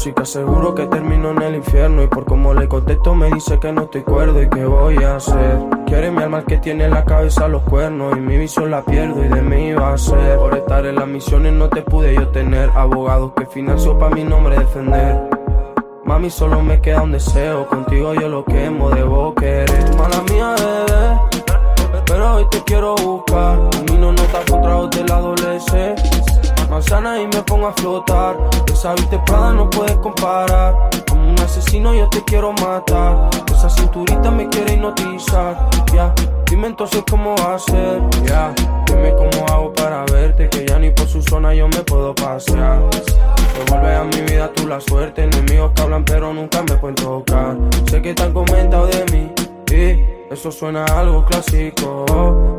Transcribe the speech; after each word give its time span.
música 0.00 0.24
seguro 0.24 0.74
que 0.74 0.86
termino 0.86 1.32
en 1.32 1.42
el 1.42 1.56
infierno 1.56 2.02
Y 2.02 2.06
por 2.06 2.24
como 2.24 2.54
le 2.54 2.66
contesto 2.66 3.14
me 3.14 3.30
dice 3.32 3.58
que 3.58 3.70
no 3.70 3.82
estoy 3.82 4.00
cuerdo 4.00 4.40
y 4.40 4.48
que 4.48 4.64
voy 4.64 4.96
a 4.96 5.16
hacer 5.16 5.58
Quiere 5.84 6.10
mi 6.10 6.22
alma 6.22 6.42
que 6.42 6.56
tiene 6.56 6.86
en 6.86 6.92
la 6.92 7.04
cabeza 7.04 7.48
los 7.48 7.62
cuernos 7.64 8.16
Y 8.16 8.20
mi 8.20 8.38
visión 8.38 8.70
la 8.70 8.82
pierdo 8.82 9.22
y 9.22 9.28
de 9.28 9.42
mí 9.42 9.74
va 9.74 9.92
a 9.92 9.98
ser 9.98 10.38
Por 10.38 10.56
estar 10.56 10.86
en 10.86 10.94
las 10.94 11.06
misiones 11.06 11.52
no 11.52 11.68
te 11.68 11.82
pude 11.82 12.14
yo 12.14 12.28
tener 12.28 12.70
Abogados 12.70 13.32
que 13.36 13.44
financió 13.44 13.98
pa' 13.98 14.08
mi 14.08 14.24
nombre 14.24 14.58
defender 14.58 15.20
Mami, 16.04 16.30
solo 16.30 16.60
me 16.62 16.80
queda 16.80 17.02
un 17.02 17.12
deseo. 17.12 17.68
Contigo 17.68 18.14
yo 18.14 18.28
lo 18.28 18.44
quemo, 18.44 18.90
debo 18.90 19.32
querer. 19.32 19.96
Mala 19.96 20.20
mía, 20.22 20.56
bebé. 20.58 22.02
Pero 22.04 22.34
hoy 22.34 22.46
te 22.50 22.60
quiero 22.64 22.96
buscar. 22.96 23.70
Camino 23.70 24.10
nota 24.10 24.40
contra 24.50 24.88
de 24.88 25.04
la 25.04 25.60
C. 25.60 26.19
Manzana 26.70 27.20
y 27.20 27.26
me 27.26 27.42
pongo 27.42 27.66
a 27.66 27.72
flotar. 27.72 28.36
Esa 28.72 28.94
viste 28.94 29.18
Prada 29.26 29.52
no 29.52 29.68
puedes 29.68 29.96
comparar. 29.96 30.88
Como 31.08 31.30
un 31.30 31.38
asesino 31.40 31.92
yo 31.92 32.08
te 32.08 32.22
quiero 32.22 32.52
matar. 32.52 33.28
Esa 33.52 33.68
cinturita 33.68 34.30
me 34.30 34.48
quiere 34.48 34.74
hipnotizar. 34.74 35.68
Ya, 35.92 36.14
dime 36.46 36.68
entonces 36.68 37.02
cómo 37.10 37.34
va 37.38 37.56
a 37.56 37.58
ser. 37.58 38.00
Ya, 38.24 38.54
dime 38.86 39.12
cómo 39.16 39.46
hago 39.48 39.72
para 39.72 40.04
verte. 40.04 40.48
Que 40.48 40.64
ya 40.64 40.78
ni 40.78 40.90
por 40.90 41.08
su 41.08 41.20
zona 41.22 41.52
yo 41.54 41.66
me 41.66 41.80
puedo 41.80 42.14
pasear. 42.14 42.78
Devuelve 43.58 43.96
a 43.96 44.04
mi 44.04 44.20
vida 44.20 44.52
tú 44.54 44.68
la 44.68 44.80
suerte. 44.80 45.24
Enemigos 45.24 45.72
que 45.74 45.82
hablan 45.82 46.04
pero 46.04 46.32
nunca 46.32 46.62
me 46.62 46.76
pueden 46.76 46.94
tocar. 46.94 47.56
Sé 47.90 48.00
que 48.00 48.14
han 48.22 48.32
comentado 48.32 48.86
de 48.86 49.04
mí. 49.12 49.32
Y 49.72 50.32
eso 50.32 50.52
suena 50.52 50.84
a 50.84 51.00
algo 51.00 51.24
clásico. 51.24 52.06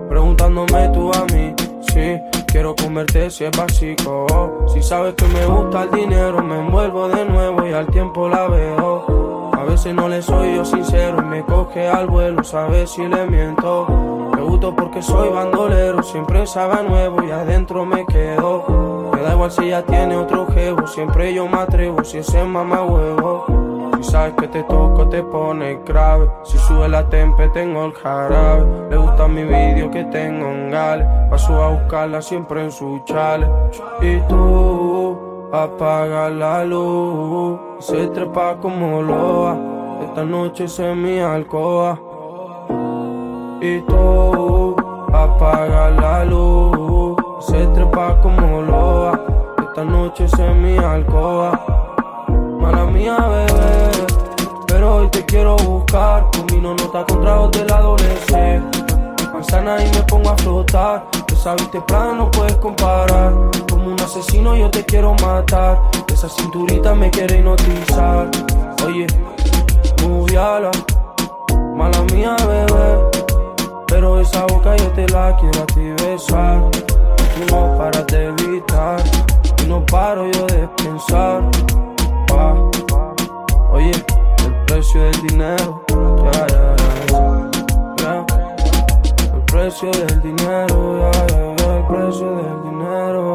Preguntándome 0.09 0.89
tú 0.89 1.13
a 1.13 1.25
mí. 1.33 1.55
Si 1.81 2.21
quiero 2.47 2.75
comerte 2.75 3.29
si 3.29 3.45
es 3.45 3.51
básico. 3.57 4.65
Si 4.73 4.81
sabes 4.81 5.15
que 5.15 5.25
me 5.25 5.45
gusta 5.45 5.83
el 5.83 5.91
dinero, 5.91 6.41
me 6.43 6.59
envuelvo 6.59 7.07
de 7.07 7.25
nuevo 7.25 7.67
y 7.67 7.73
al 7.73 7.87
tiempo 7.87 8.29
la 8.29 8.47
veo. 8.47 9.51
A 9.53 9.63
veces 9.63 9.93
no 9.93 10.07
le 10.07 10.21
soy 10.21 10.55
yo 10.55 10.65
sincero 10.65 11.17
y 11.19 11.25
me 11.25 11.45
coge 11.45 11.87
al 11.87 12.07
vuelo, 12.07 12.43
sabes 12.43 12.91
si 12.91 13.03
le 13.05 13.27
miento. 13.27 14.31
Me 14.35 14.41
gusto 14.41 14.75
porque 14.75 15.01
soy 15.01 15.29
bandolero, 15.29 16.01
siempre 16.01 16.47
sabe 16.47 16.83
nuevo 16.87 17.23
y 17.23 17.31
adentro 17.31 17.85
me 17.85 18.05
quedo. 18.05 19.11
Me 19.13 19.21
da 19.21 19.33
igual 19.33 19.51
si 19.51 19.65
ella 19.65 19.83
tiene 19.83 20.15
otro 20.15 20.47
jevo, 20.47 20.87
siempre 20.87 21.33
yo 21.33 21.47
me 21.47 21.59
atrevo 21.59 22.03
si 22.03 22.17
ese 22.17 22.43
mamá 22.43 22.81
huevo. 22.83 23.60
Sabes 24.01 24.33
que 24.33 24.47
te 24.47 24.63
toco 24.63 25.07
te 25.07 25.23
pone 25.23 25.79
grave, 25.85 26.29
si 26.43 26.57
sube 26.57 26.89
la 26.89 27.07
tempe 27.07 27.47
tengo 27.49 27.85
el 27.85 27.93
jarabe. 27.93 28.89
Le 28.89 28.97
gusta 28.97 29.27
mi 29.27 29.43
vídeo 29.43 29.89
que 29.91 30.03
tengo 30.05 30.47
en 30.47 30.71
gale, 30.71 31.05
paso 31.29 31.61
a 31.61 31.69
buscarla 31.69 32.21
siempre 32.21 32.63
en 32.63 32.71
su 32.71 32.99
chale. 33.05 33.47
Y 34.01 34.19
tú 34.27 35.17
apaga 35.53 36.29
la 36.29 36.65
luz, 36.65 37.59
se 37.79 38.07
trepa 38.07 38.57
como 38.57 39.01
loa. 39.01 39.57
Esta 40.01 40.23
noche 40.23 40.67
se 40.67 40.93
mi 40.95 41.19
alcoba. 41.19 41.99
Y 43.61 43.81
tú 43.81 44.75
apaga 45.13 45.91
la 45.91 46.25
luz, 46.25 47.15
se 47.39 47.67
trepa 47.67 48.19
como 48.21 48.61
loa. 48.61 49.21
Esta 49.59 49.83
noche 49.83 50.27
se 50.27 50.49
mi 50.53 50.77
alcoba. 50.77 51.51
Mala 52.59 52.85
mía, 52.85 53.17
bebé. 53.17 53.90
Pero 54.81 54.95
hoy 54.95 55.07
te 55.09 55.23
quiero 55.23 55.57
buscar. 55.57 56.25
Combino 56.35 56.73
nota 56.73 57.05
contra 57.05 57.35
dos 57.35 57.51
de 57.51 57.65
la 57.65 57.83
C. 58.27 58.61
Manzana 59.31 59.77
y 59.79 59.87
me 59.91 60.01
pongo 60.01 60.31
a 60.31 60.37
flotar. 60.37 61.05
Esa 61.31 61.53
viste 61.53 61.79
plana 61.81 62.13
no 62.13 62.31
puedes 62.31 62.55
comparar. 62.55 63.31
Como 63.69 63.91
un 63.91 63.99
asesino 64.01 64.55
yo 64.55 64.71
te 64.71 64.83
quiero 64.83 65.13
matar. 65.21 65.79
Esa 66.11 66.27
cinturita 66.27 66.95
me 66.95 67.11
quiere 67.11 67.37
hipnotizar. 67.37 68.31
Oye, 68.83 69.05
moviala. 70.01 70.71
Mala 71.75 72.01
mía, 72.15 72.35
bebé. 72.39 73.21
Pero 73.85 74.19
esa 74.19 74.47
boca 74.47 74.75
yo 74.77 74.87
te 74.93 75.07
la 75.09 75.37
quiero 75.37 75.61
a 75.61 75.65
ti 75.67 75.93
besar. 76.03 76.59
No 77.51 77.77
paras 77.77 78.07
de 78.07 78.29
evitar. 78.29 78.99
Y 79.63 79.67
no 79.67 79.85
paro 79.85 80.25
yo 80.31 80.47
de 80.47 80.67
pensar. 80.69 81.43
Pa. 82.25 82.55
Oye, 83.73 83.91
precio 84.81 85.01
del 85.03 85.21
dinero. 85.27 85.83
El 89.31 89.41
precio 89.45 89.91
del 89.91 90.21
dinero. 90.23 91.11
El 91.11 91.85
precio 91.87 92.35
del 92.35 92.63
dinero. 92.63 93.30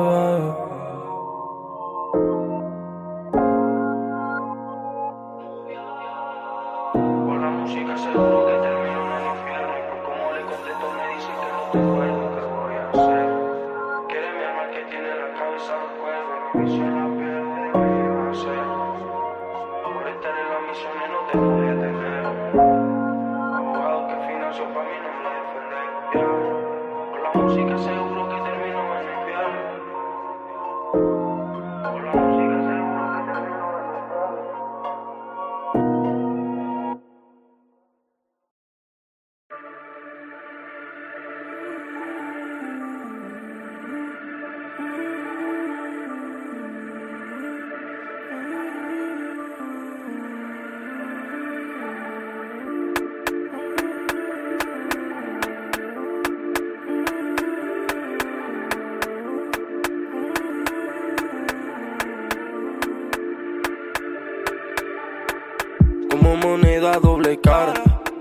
Cara. 67.34 67.74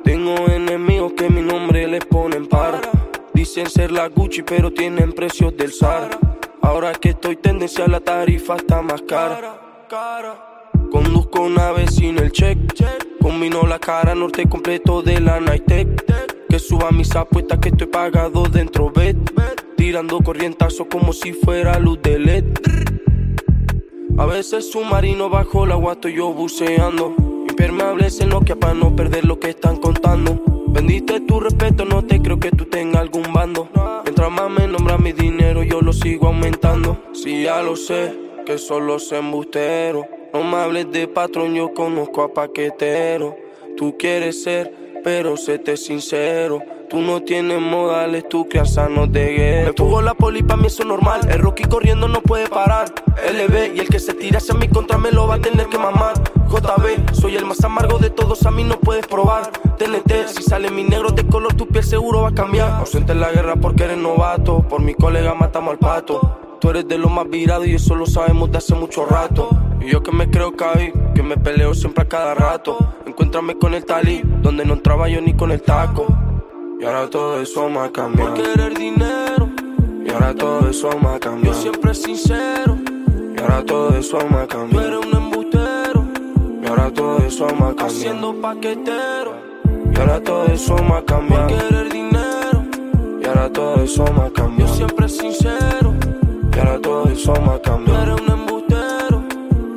Tengo 0.03 0.35
enemigos 0.47 1.13
que 1.13 1.29
mi 1.29 1.41
nombre 1.41 1.87
les 1.87 2.03
ponen 2.05 2.47
para. 2.47 2.81
Dicen 3.33 3.69
ser 3.69 3.91
la 3.91 4.07
Gucci, 4.07 4.41
pero 4.41 4.71
tienen 4.71 5.13
precios 5.13 5.55
del 5.55 5.71
Zara. 5.71 6.09
Ahora 6.61 6.91
que 6.93 7.09
estoy 7.09 7.35
tendencia, 7.35 7.87
la 7.87 7.99
tarifa 7.99 8.55
está 8.55 8.81
más 8.81 9.01
cara. 9.03 9.59
Conduzco 10.91 11.41
una 11.41 11.71
vecino 11.71 12.21
el 12.21 12.31
check. 12.31 12.57
Combino 13.21 13.63
la 13.63 13.77
cara 13.77 14.15
norte 14.15 14.49
completo 14.49 15.03
de 15.03 15.19
la 15.19 15.39
Nightec. 15.39 16.47
Que 16.49 16.57
suba 16.57 16.89
mis 16.91 17.15
apuestas 17.15 17.59
que 17.59 17.69
estoy 17.69 17.87
pagado 17.87 18.43
dentro, 18.43 18.89
bet. 18.89 19.17
Tirando 19.77 20.19
corrientazos 20.21 20.87
como 20.89 21.13
si 21.13 21.33
fuera 21.33 21.77
luz 21.77 22.01
de 22.01 22.17
LED. 22.17 22.45
A 24.17 24.25
veces 24.25 24.71
submarino 24.71 25.29
bajo 25.29 25.65
el 25.65 25.73
agua 25.73 25.93
estoy 25.93 26.15
yo 26.15 26.33
buceando. 26.33 27.34
Impermeables 27.57 28.19
en 28.19 28.27
Nokia 28.27 28.57
para 28.57 28.73
no 28.73 28.93
perder 28.93 29.23
lo 29.23 29.39
que 29.39 29.51
están 29.51 29.77
contando. 29.77 30.43
Vendiste 30.67 31.21
tu 31.21 31.39
respeto, 31.39 31.85
no 31.85 32.03
te 32.03 32.21
creo 32.21 32.37
que 32.37 32.51
tú 32.51 32.65
tengas 32.65 33.03
algún 33.03 33.31
bando. 33.31 33.69
Mientras 34.03 34.29
más 34.29 34.49
me 34.49 34.67
nombra 34.67 34.97
mi 34.97 35.13
dinero, 35.13 35.63
yo 35.63 35.79
lo 35.79 35.93
sigo 35.93 36.27
aumentando. 36.27 37.01
Si 37.13 37.43
ya 37.43 37.61
lo 37.61 37.77
sé, 37.77 38.13
que 38.45 38.57
son 38.57 38.87
los 38.87 39.09
embusteros. 39.13 40.05
No 40.33 40.43
me 40.43 40.57
hables 40.57 40.91
de 40.91 41.07
patrón, 41.07 41.55
yo 41.55 41.73
conozco 41.73 42.23
a 42.23 42.33
paquetero. 42.33 43.37
Tú 43.77 43.95
quieres 43.97 44.43
ser, 44.43 44.99
pero 45.01 45.37
séte 45.37 45.77
sincero. 45.77 46.61
Tú 46.89 47.01
no 47.01 47.21
tienes 47.21 47.59
modales, 47.59 48.29
tú 48.29 48.47
crianza 48.47 48.87
no 48.87 49.07
de 49.07 49.33
gueto. 49.33 49.67
Me 49.67 49.73
tuvo 49.73 50.01
la 50.01 50.13
poli, 50.13 50.43
pa' 50.43 50.55
mí 50.55 50.67
eso 50.67 50.83
es 50.83 50.87
normal. 50.87 51.21
El 51.29 51.39
Rocky 51.39 51.63
corriendo 51.63 52.07
no 52.07 52.21
puede 52.21 52.47
parar. 52.47 52.93
LB 53.27 53.75
y 53.75 53.79
el 53.79 53.89
que 53.89 53.99
se 53.99 54.13
tire 54.13 54.37
hacia 54.37 54.53
mi 54.53 54.67
contra 54.67 54.97
me 54.97 55.11
lo 55.11 55.27
va 55.27 55.35
a 55.35 55.39
tener 55.39 55.67
que 55.67 55.79
mamar. 55.79 56.13
JB, 56.47 57.13
soy 57.13 57.35
el 57.37 57.45
más 57.45 57.63
amargo 57.63 57.97
de 57.97 58.11
todos, 58.11 58.45
a 58.45 58.51
mí 58.51 58.63
no 58.63 58.79
puedes 58.79 59.07
probar. 59.07 59.51
TNT, 59.77 60.27
si 60.27 60.43
sale 60.43 60.69
mi 60.69 60.83
negro 60.83 61.09
de 61.09 61.25
color, 61.25 61.53
tu 61.55 61.67
piel 61.67 61.83
seguro 61.83 62.21
va 62.21 62.29
a 62.29 62.33
cambiar. 62.33 62.71
Ausente 62.73 63.13
en 63.13 63.19
la 63.19 63.31
guerra 63.31 63.55
porque 63.55 63.85
eres 63.85 63.97
novato. 63.97 64.61
Por 64.67 64.81
mi 64.81 64.93
colega 64.93 65.33
matamos 65.33 65.71
al 65.71 65.79
pato. 65.79 66.57
Tú 66.61 66.69
eres 66.69 66.87
de 66.87 66.97
lo 66.97 67.09
más 67.09 67.27
virado 67.29 67.65
y 67.65 67.75
eso 67.75 67.95
lo 67.95 68.05
sabemos 68.05 68.51
de 68.51 68.59
hace 68.59 68.75
mucho 68.75 69.05
rato. 69.05 69.49
Y 69.81 69.89
yo 69.89 70.03
que 70.03 70.11
me 70.11 70.29
creo 70.29 70.55
caí, 70.55 70.93
que 71.15 71.23
me 71.23 71.35
peleo 71.35 71.73
siempre 71.73 72.03
a 72.03 72.07
cada 72.07 72.35
rato. 72.35 72.77
Encuéntrame 73.05 73.55
con 73.55 73.73
el 73.73 73.85
talí, 73.85 74.21
donde 74.41 74.65
no 74.65 74.73
entraba 74.73 75.09
yo 75.09 75.19
ni 75.19 75.33
con 75.33 75.51
el 75.51 75.61
taco. 75.61 76.05
Y 76.79 76.85
ahora 76.85 77.09
todo 77.09 77.41
eso 77.41 77.69
me 77.69 77.79
ha 77.79 77.91
cambiado. 77.91 78.33
Por 78.33 78.43
querer 78.43 78.77
dinero. 78.77 79.49
Y 80.05 80.09
ahora 80.11 80.33
todo 80.35 80.69
eso 80.69 80.89
me 81.01 81.09
ha 81.09 81.19
cambiado. 81.19 81.55
Yo 81.55 81.61
siempre 81.61 81.93
sincero. 81.93 82.77
Y 83.35 83.39
ahora 83.41 83.63
todo 83.65 83.97
eso 83.97 84.17
me 84.29 84.37
ha 84.37 84.47
cambiado. 84.47 84.71
Tú 84.71 84.79
eres 84.97 85.05
un 85.05 85.13
embustero. 85.23 86.05
ahora 86.67 86.91
todo 86.91 87.17
eso 87.19 87.45
me 87.45 87.51
ha 87.53 87.57
cambiado. 87.57 87.85
Haciendo 87.87 88.41
paquetero. 88.41 89.33
Y 89.93 89.99
ahora 89.99 90.21
todo 90.21 90.45
eso 90.45 90.75
me 90.83 90.93
ha 90.95 91.05
cambiado. 91.05 91.47
Por 91.47 91.57
querer 91.57 91.91
dinero. 91.91 92.65
Y 93.21 93.25
ahora 93.25 93.49
todo 93.51 93.75
eso 93.83 94.03
me 94.13 94.21
ha 94.21 94.27
Yo 94.27 94.33
cambiado. 94.33 94.73
siempre 94.75 95.09
sincero. 95.09 95.93
Y 96.53 96.59
ahora 96.59 96.79
todo 96.81 97.05
eso 97.09 97.33
me 97.41 97.51
ha 97.53 97.61
cambiado. 97.61 98.01
eres 98.03 98.21
un 98.21 98.29
embustero. 98.39 99.23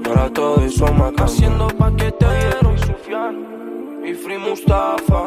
Y 0.05 0.09
ahora 0.09 0.31
todo 0.33 0.61
eso 0.65 0.85
me 0.87 0.91
ha 0.91 0.95
cambiado. 1.07 1.25
Haciendo 1.25 1.69
paquetero. 1.69 2.75
Y 4.05 4.15
Free 4.15 4.39
Mustafa, 4.39 5.27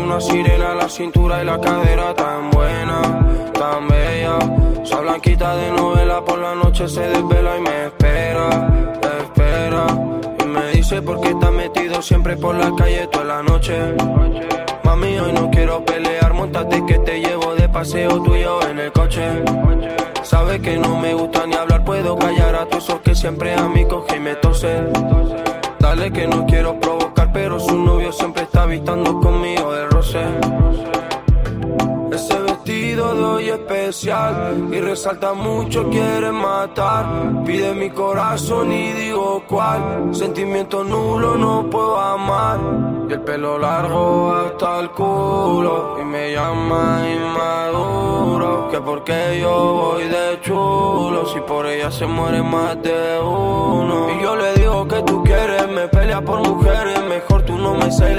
una 0.00 0.20
sirena, 0.20 0.74
la 0.74 0.88
cintura 0.88 1.42
y 1.42 1.46
la 1.46 1.60
cadera 1.60 2.14
tan 2.14 2.50
buena, 2.50 3.02
tan 3.52 3.88
bella. 3.88 4.38
Esa 4.82 5.00
blanquita 5.00 5.56
de 5.56 5.70
novela 5.72 6.24
por 6.24 6.38
la 6.38 6.54
noche 6.54 6.88
se 6.88 7.00
desvela 7.00 7.58
y 7.58 7.60
me 7.60 7.86
espera, 7.86 8.48
espera. 9.20 9.86
Y 10.42 10.46
me 10.46 10.70
dice 10.72 11.02
por 11.02 11.20
qué 11.20 11.28
está 11.28 11.50
metido 11.50 12.02
siempre 12.02 12.36
por 12.36 12.54
la 12.54 12.74
calle 12.74 13.06
toda 13.08 13.24
la 13.24 13.42
noche. 13.42 13.78
Mami, 14.84 15.18
hoy 15.18 15.32
no 15.32 15.50
quiero 15.50 15.84
pelear, 15.84 16.32
montate 16.34 16.84
que 16.86 16.98
te 16.98 17.20
llevo 17.20 17.54
de 17.54 17.68
paseo 17.68 18.22
tú 18.22 18.34
y 18.34 18.42
yo 18.42 18.60
en 18.68 18.78
el 18.78 18.92
coche. 18.92 19.22
Sabes 20.22 20.60
que 20.60 20.76
no 20.78 20.98
me 20.98 21.14
gusta 21.14 21.46
ni 21.46 21.54
hablar, 21.54 21.84
puedo 21.84 22.16
callar 22.16 22.54
a 22.54 22.66
todos 22.66 22.84
esos 22.84 23.00
que 23.00 23.14
siempre 23.14 23.54
a 23.54 23.68
mí 23.68 23.84
coge 23.86 24.16
y 24.16 24.20
me 24.20 24.34
tose. 24.36 24.82
Dale 25.78 26.12
que 26.12 26.26
no 26.26 26.46
quiero 26.46 26.78
provocar, 26.78 27.32
pero 27.32 27.58
su 27.58 27.76
novio 27.76 28.12
siempre 28.12 28.39
habitando 28.60 29.20
conmigo 29.20 29.72
de 29.72 29.86
roce. 29.86 30.24
Ese 32.12 32.38
vestido 32.42 33.14
de 33.14 33.24
hoy 33.24 33.48
especial 33.48 34.68
y 34.70 34.80
resalta 34.80 35.32
mucho, 35.32 35.88
quiere 35.88 36.30
matar. 36.30 37.06
Pide 37.46 37.74
mi 37.74 37.90
corazón 37.90 38.72
y 38.72 38.92
digo 38.92 39.42
cuál. 39.48 40.10
Sentimiento 40.12 40.84
nulo, 40.84 41.36
no 41.36 41.70
puedo 41.70 41.98
amar. 41.98 42.58
Y 43.08 43.12
el 43.12 43.22
pelo 43.22 43.58
largo 43.58 44.32
hasta 44.32 44.80
el 44.80 44.90
culo. 44.90 45.98
Y 46.00 46.04
me 46.04 46.32
llama 46.32 47.02
inmaduro. 47.08 48.68
Que 48.70 48.80
porque 48.80 49.38
yo 49.40 49.94
voy 49.94 50.04
de 50.04 50.40
chulo. 50.42 51.26
Si 51.32 51.40
por 51.40 51.66
ella 51.66 51.90
se 51.90 52.06
muere 52.06 52.42
más 52.42 52.80
de 52.82 53.20
uno. 53.20 54.10
Y 54.12 54.22
yo 54.22 54.36
le 54.36 54.52
digo 54.54 54.86
que 54.86 55.02
tú 55.02 55.22
quieres, 55.24 55.68
me 55.68 55.88
pelea 55.88 56.20
por 56.20 56.46
mujeres. 56.46 57.00
Mejor 57.08 57.42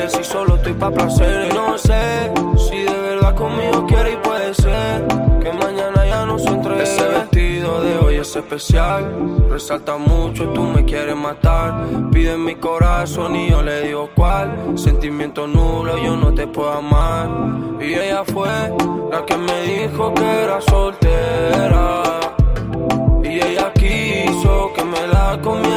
si 0.09 0.23
solo 0.23 0.55
estoy 0.55 0.73
pa' 0.73 0.91
placer. 0.91 1.49
Y 1.49 1.55
no 1.55 1.77
sé 1.77 2.31
si 2.57 2.77
de 2.77 3.01
verdad 3.01 3.35
conmigo 3.35 3.85
quiere 3.85 4.13
y 4.13 4.17
puede 4.17 4.53
ser 4.53 5.05
que 5.41 5.51
mañana 5.51 6.05
ya 6.05 6.25
no 6.25 6.37
se 6.39 6.49
entregue. 6.49 6.83
Ese 6.83 7.07
vestido 7.07 7.81
de 7.81 7.97
hoy 7.97 8.15
es 8.15 8.35
especial, 8.35 9.03
resalta 9.49 9.97
mucho, 9.97 10.49
tú 10.49 10.63
me 10.63 10.83
quieres 10.85 11.15
matar. 11.15 11.73
Pide 12.11 12.37
mi 12.37 12.55
corazón 12.55 13.35
y 13.35 13.49
yo 13.49 13.61
le 13.61 13.81
digo 13.87 14.09
cuál. 14.15 14.77
Sentimiento 14.77 15.47
nulo, 15.47 15.97
yo 15.97 16.15
no 16.15 16.33
te 16.33 16.47
puedo 16.47 16.71
amar. 16.71 17.29
Y 17.79 17.93
ella 17.93 18.23
fue 18.25 18.49
la 19.11 19.25
que 19.25 19.37
me 19.37 19.61
dijo 19.63 20.13
que 20.13 20.43
era 20.43 20.61
soltera. 20.61 22.03
Y 23.23 23.39
ella 23.39 23.71
quiso 23.73 24.71
que 24.75 24.83
me 24.83 25.07
la 25.07 25.39
comiera 25.41 25.70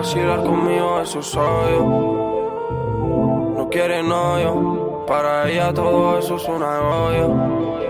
vacilar 0.00 0.42
conmigo, 0.42 1.00
eso 1.02 1.20
soy 1.20 1.72
yo. 1.72 3.54
No 3.58 3.68
quiere 3.70 4.02
novio, 4.02 5.04
para 5.06 5.46
ella 5.50 5.74
todo 5.74 6.18
eso 6.18 6.36
es 6.36 6.48
un 6.48 6.62
agobio. 6.62 7.89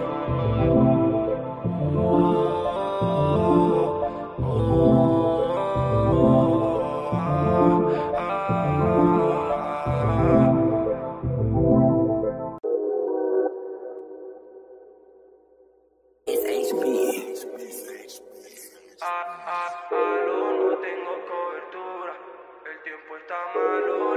Malo, 23.55 24.17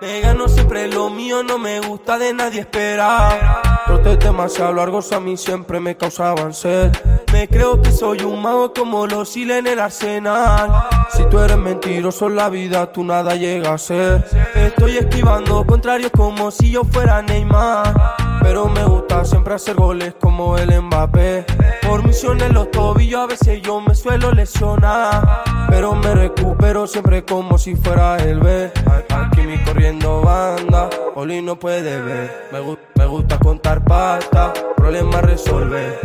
las 0.00 0.52
siempre 0.52 0.88
lo 0.88 1.10
mío, 1.10 1.42
no 1.42 1.58
me 1.58 1.80
gusta 1.80 2.18
de 2.18 2.32
nadie 2.32 2.60
esperar. 2.60 3.62
Trotes 3.86 4.18
demasiado 4.18 4.72
largos 4.72 5.12
a 5.12 5.20
mí 5.20 5.36
siempre 5.36 5.80
me 5.80 5.96
causaban 5.96 6.52
sed. 6.52 6.92
Me 7.32 7.48
creo 7.48 7.80
que 7.80 7.90
soy 7.92 8.20
un 8.20 8.42
mago 8.42 8.72
como 8.72 9.06
los 9.06 9.30
Sile 9.30 9.58
en 9.58 9.66
el 9.66 9.80
arsenal. 9.80 10.88
Si 11.10 11.24
tú 11.26 11.38
eres 11.38 11.56
mentiroso 11.56 12.26
en 12.26 12.36
la 12.36 12.48
vida, 12.48 12.92
tú 12.92 13.04
nada 13.04 13.34
llega 13.36 13.74
a 13.74 13.78
ser. 13.78 14.24
Estoy 14.54 14.98
esquivando 14.98 15.64
contrarios 15.64 16.10
como 16.12 16.50
si 16.50 16.70
yo 16.70 16.84
fuera 16.84 17.22
Neymar. 17.22 18.25
Pero 18.46 18.68
me 18.68 18.84
gusta 18.84 19.24
siempre 19.24 19.54
hacer 19.54 19.74
goles 19.74 20.14
como 20.20 20.56
el 20.56 20.80
Mbappé. 20.80 21.44
Por 21.86 22.04
misión 22.06 22.40
en 22.40 22.54
los 22.54 22.70
tobillos 22.70 23.20
a 23.20 23.26
veces 23.26 23.60
yo 23.60 23.80
me 23.80 23.92
suelo 23.94 24.30
lesionar. 24.30 25.42
Pero 25.68 25.94
me 25.96 26.14
recupero 26.14 26.86
siempre 26.86 27.24
como 27.24 27.58
si 27.58 27.74
fuera 27.74 28.16
el 28.18 28.38
B. 28.38 28.70
Aquí 29.10 29.40
mi 29.42 29.58
corriendo 29.64 30.20
banda, 30.22 30.88
Oli 31.16 31.42
no 31.42 31.58
puede 31.58 32.00
ver. 32.00 32.48
Me, 32.52 32.60
gu- 32.60 32.78
me 32.94 33.06
gusta 33.06 33.36
contar 33.38 33.84
pasta, 33.84 34.52
problemas 34.76 35.22
resolver. 35.22 35.98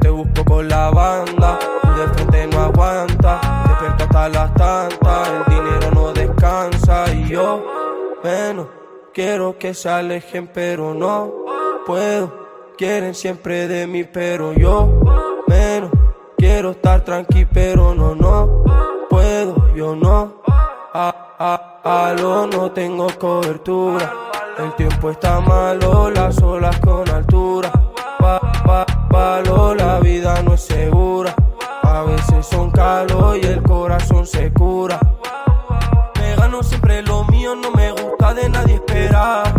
Te 0.00 0.10
busco 0.10 0.44
con 0.44 0.68
la 0.68 0.90
banda, 0.90 1.58
tú 1.82 1.88
de 2.00 2.08
frente 2.08 2.46
no 2.48 2.60
aguanta. 2.64 3.64
Despierto 3.66 4.04
hasta 4.04 4.28
las 4.28 4.54
tantas, 4.54 5.28
el 5.30 5.54
dinero 5.54 5.90
no 5.94 6.12
descansa. 6.12 7.10
Y 7.14 7.28
yo, 7.30 7.64
bueno, 8.22 8.68
quiero 9.14 9.56
que 9.58 9.72
se 9.72 9.88
alejen, 9.88 10.48
pero 10.52 10.92
no 10.94 11.32
Quieren 12.76 13.14
siempre 13.14 13.66
de 13.66 13.86
mí, 13.86 14.04
pero 14.04 14.52
yo, 14.52 15.00
menos. 15.46 15.90
Quiero 16.36 16.72
estar 16.72 17.02
tranqui, 17.02 17.46
pero 17.46 17.94
no, 17.94 18.14
no 18.14 18.62
puedo, 19.08 19.74
yo 19.74 19.96
no. 19.96 20.42
A, 20.92 21.34
a, 21.38 22.08
aló, 22.10 22.46
no 22.46 22.70
tengo 22.72 23.06
cobertura. 23.18 24.12
El 24.58 24.74
tiempo 24.74 25.10
está 25.10 25.40
malo, 25.40 26.10
las 26.10 26.42
olas 26.42 26.78
con 26.80 27.08
altura. 27.08 27.72
Pa, 28.18 28.38
pa, 28.66 28.84
palo, 29.08 29.74
la 29.74 29.98
vida 29.98 30.42
no 30.42 30.54
es 30.54 30.60
segura. 30.60 31.34
A 31.84 32.02
veces 32.02 32.46
son 32.46 32.70
calor 32.70 33.38
y 33.42 33.46
el 33.46 33.62
corazón 33.62 34.26
se 34.26 34.52
cura. 34.52 35.00
Me 36.20 36.36
gano 36.36 36.62
siempre 36.62 37.00
lo 37.00 37.24
mío, 37.24 37.56
no 37.56 37.70
me 37.70 37.92
gusta 37.92 38.34
de 38.34 38.46
nadie 38.50 38.74
esperar. 38.74 39.57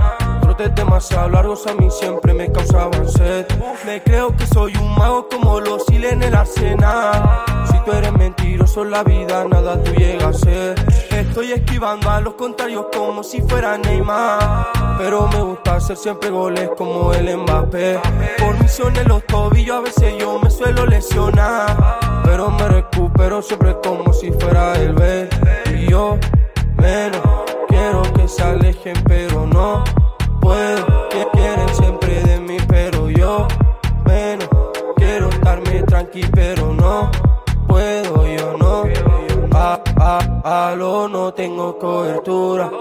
Demasiado 0.67 1.29
largos 1.29 1.65
a 1.67 1.73
mí 1.73 1.89
siempre 1.89 2.33
me 2.33 2.51
causaban 2.51 3.07
sed. 3.07 3.45
Me 3.85 4.03
creo 4.03 4.35
que 4.35 4.45
soy 4.45 4.75
un 4.75 4.93
mago 4.95 5.27
como 5.29 5.61
los 5.61 5.89
hiles 5.89 6.11
en 6.11 6.23
el 6.23 6.35
arsenal. 6.35 7.45
Si 7.71 7.79
tú 7.85 7.93
eres 7.93 8.11
mentiroso 8.11 8.83
en 8.83 8.91
la 8.91 9.03
vida, 9.03 9.45
nada 9.45 9.81
tú 9.81 9.93
llega 9.93 10.27
a 10.27 10.33
ser. 10.33 10.75
Estoy 11.11 11.53
esquivando 11.53 12.09
a 12.09 12.19
los 12.19 12.33
contrarios 12.33 12.87
como 12.93 13.23
si 13.23 13.41
fuera 13.41 13.77
Neymar. 13.77 14.67
Pero 14.97 15.29
me 15.29 15.41
gusta 15.41 15.75
hacer 15.77 15.95
siempre 15.95 16.29
goles 16.29 16.69
como 16.77 17.13
el 17.13 17.37
Mbappé. 17.37 18.01
Por 18.39 18.59
misiones 18.61 19.07
los 19.07 19.25
tobillos 19.27 19.77
a 19.77 19.79
veces 19.79 20.13
yo 20.19 20.39
me 20.39 20.49
suelo 20.49 20.85
lesionar. 20.85 22.21
Pero 22.25 22.49
me 22.51 22.67
recupero 22.67 23.41
siempre 23.41 23.77
como 23.81 24.11
si 24.11 24.29
fuera 24.31 24.73
el 24.75 24.93
B. 24.93 25.29
Y 25.73 25.89
yo 25.89 26.17
menos 26.75 27.21
quiero 27.69 28.01
que 28.13 28.27
se 28.27 28.43
alejen, 28.43 29.01
pero 29.07 29.45
no 29.45 29.85
puedo. 30.49 30.85
Quieren 31.33 31.69
siempre 31.75 32.23
de 32.23 32.39
mí, 32.39 32.57
pero 32.67 33.09
yo 33.09 33.47
menos 34.05 34.49
quiero 34.95 35.29
estarme 35.29 35.83
tranqui, 35.83 36.23
pero 36.33 36.73
no 36.73 37.11
puedo, 37.67 38.25
yo 38.25 38.57
no. 38.57 38.83
A, 39.51 39.79
a, 40.43 40.75
lo 40.75 41.07
no 41.07 41.33
tengo 41.33 41.77
cobertura. 41.77 42.71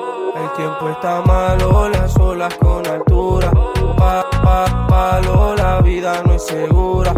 El 0.41 0.51
tiempo 0.57 0.89
está 0.89 1.21
malo, 1.23 1.89
las 1.89 2.17
olas 2.17 2.55
con 2.55 2.87
altura. 2.87 3.51
Pa, 3.97 4.25
pa, 4.43 4.87
palo, 4.89 5.55
la 5.57 5.81
vida 5.81 6.23
no 6.25 6.35
es 6.35 6.47
segura. 6.47 7.13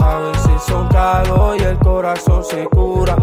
A 0.00 0.18
veces 0.18 0.62
son 0.68 0.86
cagos 0.88 1.56
y 1.58 1.64
el 1.64 1.78
corazón 1.78 2.44
se 2.44 2.64
cura. 2.66 3.16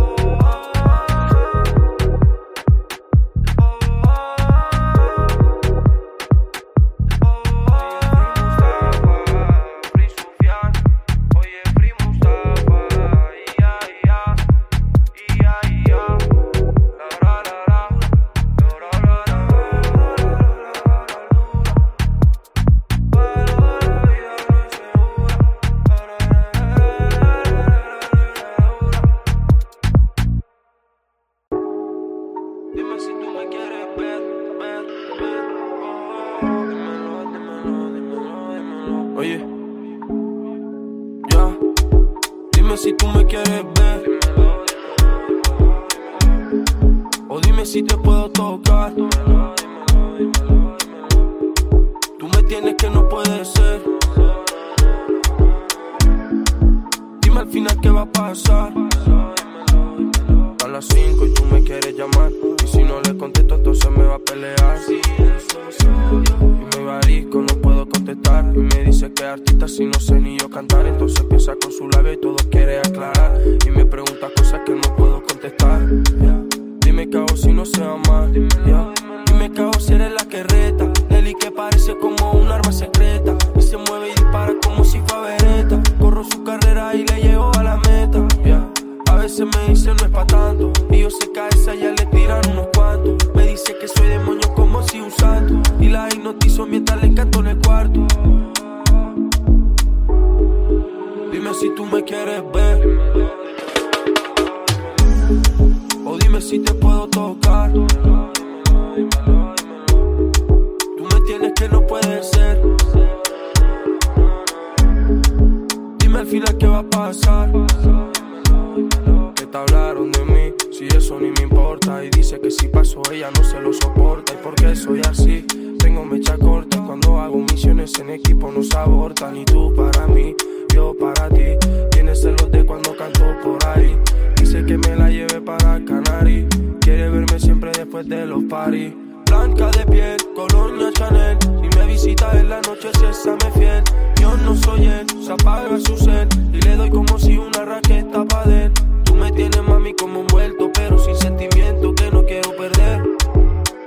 hablan 129.34 129.38
y 129.38 129.46
tú 129.46 129.74
para 129.76 130.08
mí, 130.08 130.36
yo 130.74 130.96
para 131.00 131.30
ti. 131.30 131.58
Tienes 131.92 132.22
celos 132.22 132.52
de 132.52 132.66
cuando 132.66 132.96
canto 132.96 133.24
por 133.44 133.58
ahí. 133.68 133.98
Dice 134.38 134.64
que 134.66 134.78
me 134.78 134.96
la 134.96 135.10
lleve 135.10 135.42
para 135.42 135.84
Canari. 135.84 136.48
Quiere 136.80 137.10
verme 137.10 137.40
siempre 137.40 137.72
después 137.72 138.08
de 138.08 138.26
los 138.26 138.44
paris. 138.44 138.94
Blanca 139.26 139.70
de 139.72 139.86
piel, 139.86 140.18
colonia 140.36 140.92
Chanel. 140.94 141.38
Si 141.42 141.78
me 141.78 141.86
visita 141.88 142.40
en 142.40 142.50
la 142.50 142.62
noche, 142.62 142.90
si 142.94 143.60
fiel. 143.60 143.84
Yo 144.22 144.38
no 144.38 144.56
soy 144.56 144.86
él, 144.86 145.06
se 145.22 145.34
apaga 145.34 145.78
su 145.80 145.98
cel 145.98 146.28
y 146.54 146.62
le 146.62 146.76
doy 146.76 146.90
como 146.90 147.18
si 147.20 147.38
una 147.38 147.66
raqueta 147.66 148.24
pa' 148.26 148.44
él. 148.46 148.72
Tú 149.04 149.16
me 149.16 149.32
tienes 149.32 149.62
mami 149.64 149.94
como 149.94 150.22
envuelto, 150.22 150.72
pero 150.74 150.98
sin 150.98 151.16
sentimiento 151.16 151.94
que 151.96 152.12
no 152.12 152.24
quiero 152.26 152.56
perder. 152.56 153.04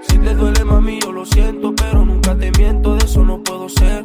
Si 0.09 0.19
te 0.19 0.35
duele 0.35 0.65
mami, 0.65 1.01
yo 1.01 1.13
lo 1.13 1.25
siento, 1.25 1.75
pero 1.75 2.05
nunca 2.05 2.37
te 2.37 2.51
miento, 2.59 2.97
de 2.97 3.05
eso 3.05 3.23
no 3.23 3.43
puedo 3.43 3.69
ser. 3.69 4.05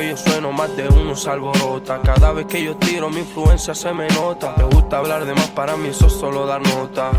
que 0.00 0.08
yo 0.08 0.16
sueno, 0.16 0.52
más 0.52 0.74
de 0.76 0.88
uno 0.88 1.14
se 1.14 1.30
alborota. 1.30 2.00
Cada 2.02 2.32
vez 2.32 2.46
que 2.46 2.62
yo 2.62 2.76
tiro, 2.76 3.10
mi 3.10 3.20
influencia 3.20 3.74
se 3.74 3.92
me 3.92 4.08
nota. 4.08 4.54
Me 4.56 4.64
gusta 4.64 4.98
hablar 4.98 5.24
de 5.26 5.34
más, 5.34 5.48
para 5.50 5.76
mí 5.76 5.88
eso 5.88 6.06
es 6.06 6.12
solo 6.14 6.46
dar 6.46 6.62
nota. 6.62 7.10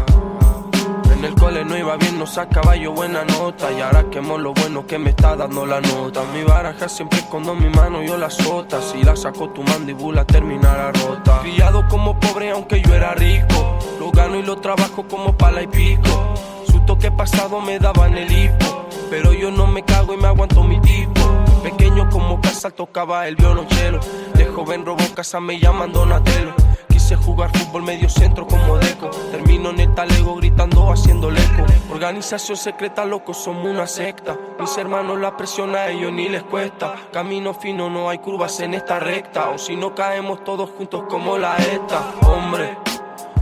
En 1.13 1.23
el 1.23 1.35
cole 1.35 1.63
no 1.63 1.77
iba 1.77 1.95
bien, 1.97 2.17
no 2.17 2.25
sacaba 2.25 2.75
yo 2.75 2.91
buena 2.91 3.23
nota. 3.23 3.71
Y 3.71 3.81
ahora 3.81 4.09
quemo 4.09 4.37
lo 4.37 4.53
bueno 4.53 4.87
que 4.87 4.97
me 4.97 5.11
está 5.11 5.35
dando 5.35 5.65
la 5.65 5.79
nota. 5.79 6.23
Mi 6.33 6.43
baraja 6.43 6.89
siempre 6.89 7.19
con 7.29 7.43
mi 7.59 7.69
mano, 7.69 8.01
yo 8.01 8.17
la 8.17 8.31
sota. 8.31 8.81
Si 8.81 9.03
la 9.03 9.15
saco 9.15 9.49
tu 9.49 9.61
mandíbula, 9.61 10.25
terminará 10.25 10.91
rota. 10.91 11.41
Criado 11.41 11.87
como 11.87 12.19
pobre, 12.19 12.49
aunque 12.49 12.81
yo 12.81 12.95
era 12.95 13.13
rico. 13.13 13.77
Lo 13.99 14.11
gano 14.11 14.37
y 14.37 14.43
lo 14.43 14.57
trabajo 14.57 15.05
como 15.07 15.37
pala 15.37 15.61
y 15.61 15.67
pico. 15.67 16.33
Su 16.65 16.79
toque 16.79 17.11
pasado 17.11 17.59
me 17.59 17.79
daban 17.79 18.17
el 18.17 18.31
hipo 18.31 18.87
Pero 19.09 19.33
yo 19.33 19.51
no 19.51 19.67
me 19.67 19.83
cago 19.83 20.13
y 20.13 20.17
me 20.17 20.27
aguanto 20.27 20.63
mi 20.63 20.79
tipo. 20.81 21.40
Pequeño 21.71 22.09
como 22.09 22.41
casa 22.41 22.69
tocaba 22.69 23.27
el 23.27 23.35
violonchelo. 23.35 23.99
De 24.33 24.45
joven 24.45 24.85
robó 24.85 25.03
casa, 25.15 25.39
me 25.39 25.59
llaman 25.59 25.91
Donatello. 25.91 26.53
Quise 26.89 27.15
jugar 27.15 27.49
fútbol 27.57 27.83
medio 27.83 28.09
centro 28.09 28.45
como 28.45 28.77
deco. 28.77 29.09
Termino 29.31 29.69
en 29.69 29.79
el 29.79 29.93
talego 29.93 30.35
gritando, 30.35 30.91
haciendo 30.91 31.31
eco. 31.31 31.65
Organización 31.91 32.57
secreta, 32.57 33.05
loco, 33.05 33.33
somos 33.33 33.65
una 33.65 33.87
secta. 33.87 34.37
Mis 34.59 34.77
hermanos 34.77 35.19
la 35.19 35.35
presión 35.37 35.75
a 35.75 35.87
ellos 35.87 36.11
ni 36.11 36.29
les 36.29 36.43
cuesta. 36.43 36.95
Camino 37.11 37.53
fino, 37.53 37.89
no 37.89 38.09
hay 38.09 38.19
curvas 38.19 38.59
en 38.59 38.73
esta 38.73 38.99
recta. 38.99 39.49
O 39.49 39.57
si 39.57 39.75
no 39.75 39.95
caemos 39.95 40.43
todos 40.43 40.69
juntos 40.71 41.03
como 41.09 41.37
la 41.37 41.57
ETA. 41.57 42.13
Hombre, 42.27 42.77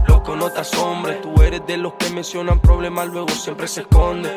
loco, 0.06 0.36
no 0.36 0.50
te 0.50 0.60
asombres. 0.60 1.20
Tú 1.20 1.42
eres 1.42 1.66
de 1.66 1.76
los 1.76 1.94
que 1.94 2.10
mencionan 2.10 2.60
problemas, 2.60 3.08
luego 3.08 3.28
siempre 3.30 3.66
se 3.68 3.82
esconde. 3.82 4.30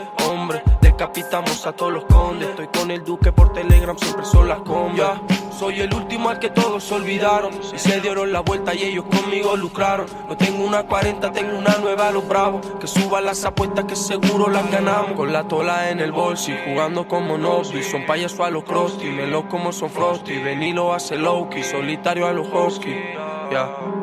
Decapitamos 0.81 1.65
a 1.65 1.73
todos 1.73 1.93
los 1.93 2.05
condes. 2.05 2.49
Estoy 2.49 2.67
con 2.67 2.91
el 2.91 3.03
duque 3.03 3.31
por 3.31 3.53
Telegram, 3.53 3.97
siempre 3.97 4.25
son 4.25 4.47
las 4.47 4.59
combas. 4.59 5.19
Soy 5.57 5.79
el 5.81 5.93
último 5.93 6.29
al 6.29 6.39
que 6.39 6.49
todos 6.49 6.91
olvidaron. 6.91 7.53
Y 7.73 7.77
se 7.77 8.01
dieron 8.01 8.31
la 8.31 8.41
vuelta 8.41 8.73
y 8.73 8.83
ellos 8.83 9.05
conmigo 9.05 9.55
lucraron. 9.55 10.07
No 10.27 10.35
tengo 10.35 10.65
una 10.65 10.83
40, 10.83 11.31
tengo 11.31 11.57
una 11.57 11.77
nueva 11.77 12.11
los 12.11 12.27
bravos. 12.27 12.65
Que 12.79 12.87
suban 12.87 13.25
las 13.25 13.45
apuestas 13.45 13.85
que 13.85 13.95
seguro 13.95 14.49
las 14.49 14.69
ganamos. 14.69 15.13
Con 15.13 15.31
la 15.31 15.47
tola 15.47 15.89
en 15.89 15.99
el 15.99 16.11
bolso 16.11 16.51
y 16.51 16.57
jugando 16.65 17.07
como 17.07 17.37
Nobby. 17.37 17.83
Son 17.83 18.05
payasos 18.05 18.41
a 18.41 18.49
los 18.49 18.63
crusty, 18.63 19.09
melos 19.09 19.45
como 19.49 19.71
son 19.71 19.89
frosty. 19.89 20.39
Venilo 20.39 20.93
hace 20.93 21.15
Loki, 21.17 21.63
solitario 21.63 22.27
a 22.27 22.33
los 22.33 22.47
husky. 22.51 22.95
Ya. 23.51 24.02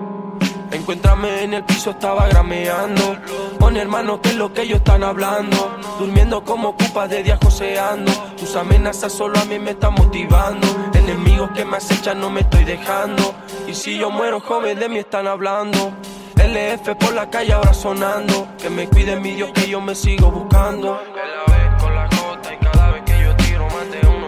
Encuéntrame 0.72 1.44
en 1.44 1.54
el 1.54 1.64
piso, 1.64 1.90
estaba 1.90 2.28
grameando. 2.28 3.16
Pon 3.58 3.76
hermano, 3.76 4.20
que 4.20 4.30
es 4.30 4.36
lo 4.36 4.52
que 4.52 4.62
ellos 4.62 4.78
están 4.78 5.02
hablando. 5.02 5.78
Durmiendo 5.98 6.44
como 6.44 6.76
cupas 6.76 7.10
de 7.10 7.22
día 7.22 7.38
joseando. 7.42 8.12
Tus 8.36 8.54
amenazas 8.56 9.12
solo 9.12 9.38
a 9.38 9.44
mí 9.44 9.58
me 9.58 9.72
están 9.72 9.94
motivando. 9.94 10.66
Enemigos 10.94 11.50
que 11.54 11.64
me 11.64 11.76
acechan, 11.76 12.20
no 12.20 12.30
me 12.30 12.40
estoy 12.40 12.64
dejando. 12.64 13.34
Y 13.66 13.74
si 13.74 13.98
yo 13.98 14.10
muero 14.10 14.40
joven, 14.40 14.78
de 14.78 14.88
mí 14.88 14.98
están 14.98 15.26
hablando. 15.26 15.92
LF 16.36 16.94
por 16.96 17.12
la 17.14 17.28
calle 17.28 17.52
ahora 17.52 17.74
sonando. 17.74 18.48
Que 18.58 18.70
me 18.70 18.88
cuide 18.88 19.16
mi 19.16 19.32
Dios, 19.32 19.50
que 19.52 19.68
yo 19.68 19.80
me 19.80 19.94
sigo 19.94 20.30
buscando. 20.30 21.00
La 21.14 21.52
vez 21.52 21.82
con 21.82 21.94
la 21.94 22.04
gota 22.06 22.54
y 22.54 22.58
cada 22.58 22.90
vez 22.92 23.02
que 23.04 23.24
yo 23.24 23.36
tiro, 23.36 23.66
más 23.66 23.86
uno. 24.08 24.20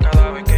Cada 0.00 0.30
vez 0.30 0.44
que 0.44 0.53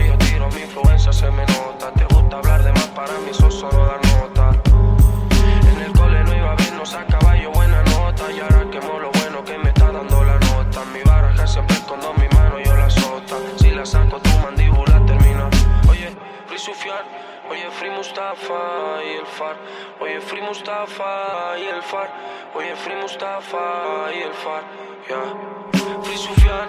Free 22.87 22.95
Mustafa 23.03 24.13
y 24.15 24.23
el 24.23 24.33
far. 24.33 24.63
Ya. 25.09 25.21
Free 26.05 26.17
Sufian, 26.17 26.69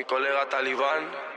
mi 0.00 0.04
colega 0.06 0.48
Talibán. 0.48 1.29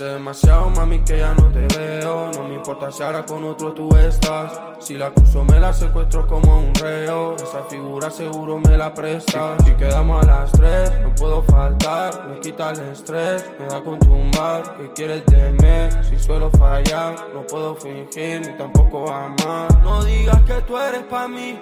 Hace 0.00 0.12
demasiado, 0.12 0.70
mami, 0.70 1.00
que 1.00 1.18
ya 1.18 1.34
no 1.34 1.52
te 1.52 1.66
veo. 1.76 2.30
No 2.32 2.44
me 2.44 2.54
importa 2.54 2.90
si 2.90 3.02
ahora 3.02 3.26
con 3.26 3.44
otro 3.44 3.74
tú 3.74 3.94
estás. 3.96 4.58
Si 4.78 4.96
la 4.96 5.08
acuso, 5.08 5.44
me 5.44 5.60
la 5.60 5.74
secuestro 5.74 6.26
como 6.26 6.58
un 6.58 6.74
reo. 6.74 7.36
Esa 7.36 7.64
figura 7.64 8.10
seguro 8.10 8.56
me 8.56 8.78
la 8.78 8.94
presta. 8.94 9.58
Si 9.62 9.72
quedamos 9.72 10.24
a 10.24 10.26
las 10.26 10.52
tres, 10.52 10.90
no 11.02 11.14
puedo 11.16 11.42
faltar. 11.42 12.28
Me 12.30 12.40
quita 12.40 12.70
el 12.70 12.80
estrés, 12.80 13.44
me 13.58 13.66
da 13.66 13.84
con 13.84 13.98
tumbar. 13.98 14.74
¿Qué 14.78 14.90
quieres 14.94 15.26
de 15.26 15.52
mí? 15.52 16.02
Si 16.08 16.18
suelo 16.18 16.50
fallar, 16.52 17.16
no 17.34 17.46
puedo 17.46 17.74
fingir 17.74 18.40
ni 18.40 18.56
tampoco 18.56 19.12
amar. 19.12 19.68
No 19.82 20.02
digas 20.02 20.40
que 20.44 20.62
tú 20.62 20.78
eres 20.78 21.02
pa' 21.10 21.28
mí. 21.28 21.60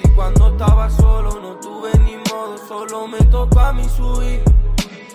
Si 0.00 0.08
cuando 0.10 0.50
estaba 0.50 0.88
solo 0.88 1.40
no 1.40 1.56
tuve 1.56 1.90
ni 1.98 2.14
modo, 2.30 2.56
solo 2.58 3.08
me 3.08 3.18
tocó 3.24 3.58
a 3.58 3.72
mí 3.72 3.82
subir. 3.88 4.61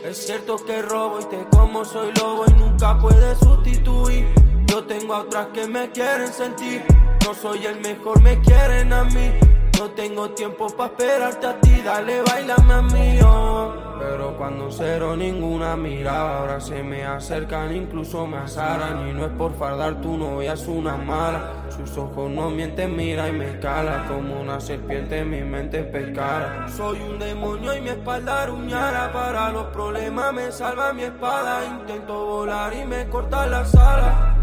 Es 0.07 0.25
cierto 0.25 0.55
que 0.55 0.81
robo 0.81 1.19
y 1.19 1.25
te 1.25 1.45
como 1.49 1.83
soy 1.83 2.13
lobo 2.13 2.45
y 2.47 2.53
nunca 2.53 2.97
puedes 2.97 3.37
sustituir. 3.39 4.25
Yo 4.67 4.85
tengo 4.85 5.13
a 5.13 5.23
otras 5.23 5.47
que 5.47 5.67
me 5.67 5.91
quieren 5.91 6.31
sentir. 6.31 6.81
No 7.25 7.33
soy 7.33 7.65
el 7.65 7.81
mejor, 7.81 8.21
me 8.21 8.39
quieren 8.39 8.93
a 8.93 9.03
mí. 9.03 9.33
No 9.77 9.89
tengo 9.91 10.29
tiempo 10.29 10.67
para 10.67 10.91
esperarte 10.91 11.45
a 11.47 11.59
ti, 11.59 11.81
dale, 11.83 12.21
bailame 12.21 12.73
a 12.73 12.81
mí. 12.83 13.19
oh. 13.21 13.73
Pero 13.99 14.37
cuando 14.37 14.71
cero 14.71 15.17
ninguna 15.17 15.75
mira, 15.75 16.37
ahora 16.37 16.61
se 16.61 16.81
me 16.83 17.03
acercan, 17.03 17.75
incluso 17.75 18.25
me 18.25 18.37
azaran. 18.37 19.09
Y 19.09 19.13
no 19.13 19.25
es 19.25 19.31
por 19.33 19.55
fardar, 19.55 19.99
tu 19.99 20.15
novia 20.17 20.53
es 20.53 20.65
una 20.69 20.95
mala. 20.95 21.66
Sus 21.77 21.95
ojos 21.95 22.31
no 22.31 22.49
mienten, 22.49 22.95
mira 22.95 23.29
y 23.29 23.33
me 23.33 23.51
escala. 23.51 24.07
Como 24.07 24.41
una 24.41 24.59
serpiente, 24.59 25.23
mi 25.23 25.41
mente 25.41 25.83
pescara. 25.83 26.67
Soy 26.75 26.99
un 27.01 27.19
demonio 27.19 27.77
y 27.77 27.81
mi 27.81 27.89
espalda 27.89 28.41
aruñara. 28.41 29.13
Para 29.13 29.51
los 29.51 29.65
problemas 29.67 30.33
me 30.33 30.51
salva 30.51 30.91
mi 30.91 31.03
espada. 31.03 31.63
Intento 31.65 32.25
volar 32.25 32.73
y 32.73 32.83
me 32.83 33.07
corta 33.09 33.45
la 33.45 33.63
sala. 33.63 34.35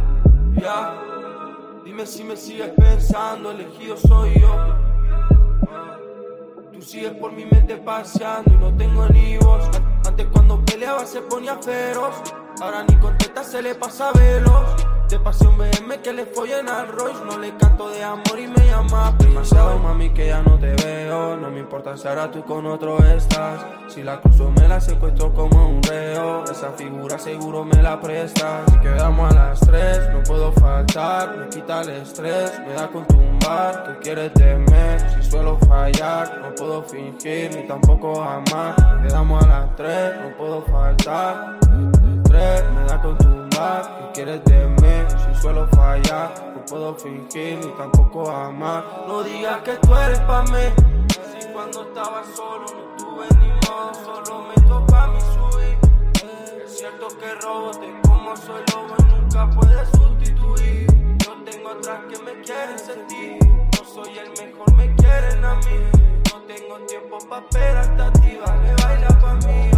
Ya, 0.55 0.95
dime 1.85 2.07
si 2.07 2.23
me 2.23 2.37
sigues 2.37 2.71
pensando, 2.71 3.51
elegido 3.51 3.97
soy 3.97 4.41
yo. 4.41 4.77
Tú 6.73 6.81
sigues 6.81 7.15
por 7.15 7.33
mi 7.33 7.47
mente 7.47 7.77
paseando 7.79 8.53
y 8.53 8.57
no 8.59 8.77
tengo 8.77 9.09
ni 9.09 9.39
voz. 9.39 9.69
Antes 10.07 10.27
cuando 10.29 10.65
peleaba 10.65 11.05
se 11.05 11.21
ponía 11.21 11.57
feroz. 11.57 12.15
Ahora 12.61 12.85
ni 12.85 12.95
contesta 12.97 13.43
se 13.43 13.61
le 13.61 13.75
pasa 13.75 14.13
veloz. 14.13 14.94
De 15.09 15.21
pasión 15.21 15.57
BM 15.57 16.01
que 16.03 16.13
le 16.13 16.27
follen 16.27 16.69
al 16.69 16.89
Royce. 16.89 17.25
No 17.25 17.39
le 17.39 17.57
canto 17.57 17.89
de 17.89 18.03
amor 18.03 18.37
y 18.37 18.49
me 18.49 18.67
llama 18.67 19.15
demasiado 19.19 19.79
mami 19.79 20.11
que 20.11 20.27
ya 20.27 20.43
no 20.43 20.59
te 20.59 20.75
veo. 20.75 21.37
No 21.37 21.51
me 21.51 21.61
importa 21.61 21.97
si 21.97 22.09
ahora 22.09 22.31
tú 22.31 22.43
con 22.43 22.67
otro 22.67 22.99
estás. 22.99 23.65
Si 23.87 24.03
la 24.03 24.21
cruzo 24.21 24.51
me 24.51 24.67
la 24.67 24.81
secuestro 24.81 25.33
como 25.33 25.69
un 25.69 25.83
reo. 25.83 26.43
Esa 26.45 26.73
figura 26.73 27.17
seguro 27.19 27.65
me 27.65 27.81
la 27.81 28.01
prestas. 28.01 28.65
Si 28.73 28.79
quedamos 28.81 29.31
a 29.33 29.35
las 29.35 29.61
tres, 29.61 30.01
no 30.13 30.23
puedo 30.25 30.51
faltar. 30.53 31.37
Me 31.37 31.49
quita 31.49 31.83
el 31.83 31.91
estrés, 31.91 32.59
me 32.67 32.73
da 32.73 32.89
con 32.89 33.07
tumbar. 33.07 33.85
¿Qué 33.87 33.99
quieres 34.01 34.33
mí? 34.35 35.15
Si 35.15 35.31
suelo 35.31 35.59
fallar, 35.69 36.41
no 36.41 36.55
puedo 36.57 36.83
fingir 36.83 37.55
ni 37.55 37.67
tampoco 37.69 38.21
amar. 38.21 38.75
Quedamos 39.03 39.45
a 39.45 39.47
las 39.47 39.77
tres, 39.77 40.15
no 40.23 40.37
puedo 40.37 40.63
faltar. 40.63 41.61
Tres, 42.25 42.65
me 42.75 42.85
da 42.89 43.01
con 43.01 43.17
tumbar. 43.19 43.44
¿Qué 43.55 44.11
quieres 44.15 44.45
de 44.47 44.67
mí? 44.67 45.07
Si 45.09 45.41
suelo 45.41 45.69
fallar, 45.69 46.35
no 46.57 46.65
puedo 46.65 46.93
fingir 46.97 47.65
ni 47.65 47.71
tampoco 47.75 48.29
amar. 48.29 48.85
No 49.07 49.23
digas 49.23 49.63
que 49.63 49.75
tú 49.75 49.95
eres 49.95 50.19
pa' 50.21 50.43
mí. 50.43 50.75
Si 51.41 51.47
cuando 51.53 51.83
estaba 51.83 52.25
solo 52.35 52.67
no 52.67 52.97
tuve 52.97 53.27
ni 53.39 53.49
modo, 53.49 53.95
solo 53.95 54.43
me 54.49 54.55
topa 54.69 55.07
mi 55.07 55.21
subir. 55.21 55.79
Es 56.65 56.79
cierto 56.79 57.07
que 57.17 57.33
robo, 57.43 57.71
te 57.71 58.09
como 58.09 58.37
soy 58.37 58.61
lobo 58.75 58.97
y 58.99 59.03
nunca 59.21 59.49
puedes 59.51 59.89
sustituir. 59.91 60.87
Yo 61.25 61.35
tengo 61.45 61.69
atrás 61.71 62.01
que 62.11 62.19
me 62.25 62.41
quieren 62.43 62.79
sentir. 62.79 63.39
No 63.45 63.85
soy 63.89 64.19
el 64.19 64.31
mejor, 64.31 64.75
me 64.75 64.93
quieren 64.97 65.45
a 65.45 65.55
mí. 65.55 65.79
No 66.33 66.41
tengo 66.43 66.77
tiempo 66.89 67.19
pa' 67.31 67.39
esperar 67.39 67.77
hasta 67.77 68.13
ti, 68.15 68.37
vale, 68.45 68.75
baila 68.83 69.09
pa' 69.21 69.35
mí. 69.47 69.74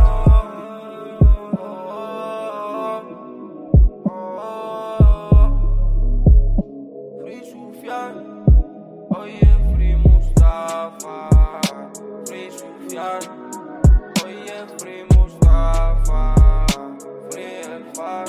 far. 13.07 13.21
Hoje 14.25 14.67
primos 14.81 15.39
da 15.41 15.97
far. 16.07 16.77
Friel 17.31 17.83
far. 17.95 18.27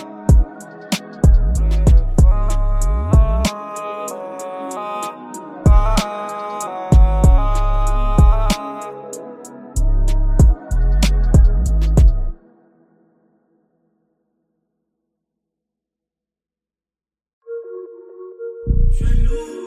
Jaloux 18.99 19.66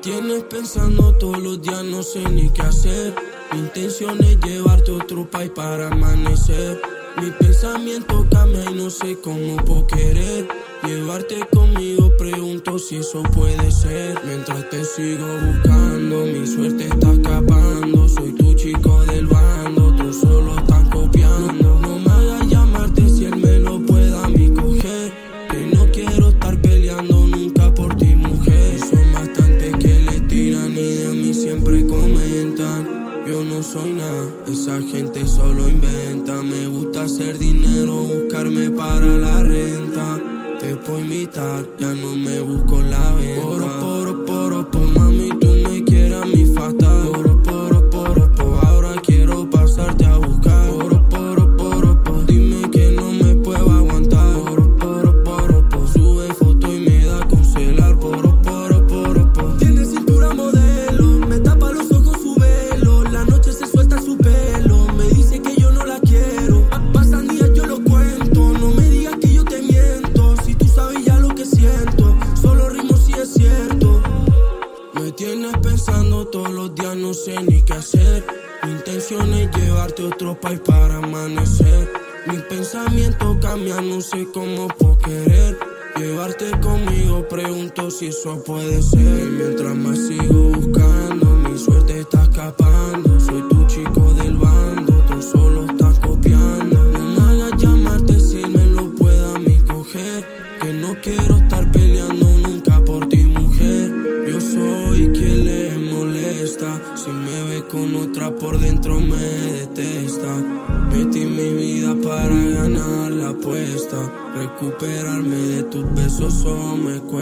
tienes 0.00 0.44
pensando 0.44 1.14
todos 1.14 1.38
los 1.38 1.60
días, 1.60 1.84
no 1.84 2.02
sé 2.02 2.20
ni 2.28 2.48
qué 2.50 2.62
hacer. 2.62 3.14
Mi 3.52 3.58
intención 3.60 4.22
es 4.22 4.38
llevarte 4.40 4.90
a 4.92 4.94
otro 4.94 5.28
país 5.28 5.50
para 5.50 5.88
amanecer. 5.88 6.80
Mi 7.20 7.30
pensamiento 7.32 8.26
cambia 8.30 8.70
y 8.70 8.74
no 8.74 8.88
sé 8.88 9.18
cómo 9.22 9.56
puedo 9.64 9.86
querer. 9.86 10.48
Llevarte 10.84 11.40
conmigo, 11.52 12.10
pregunto 12.16 12.78
si 12.78 12.96
eso 12.96 13.22
puede 13.34 13.70
ser. 13.70 14.18
Mientras 14.24 14.68
te 14.70 14.84
sigo 14.84 15.26
buscando, 15.46 16.24
mi 16.24 16.46
suerte 16.46 16.84
está 16.84 17.10
acabando. 17.10 18.08
Soy 18.08 18.32
tu 18.32 18.54
chico 18.54 19.04
del 19.06 19.26
bar. 19.26 19.59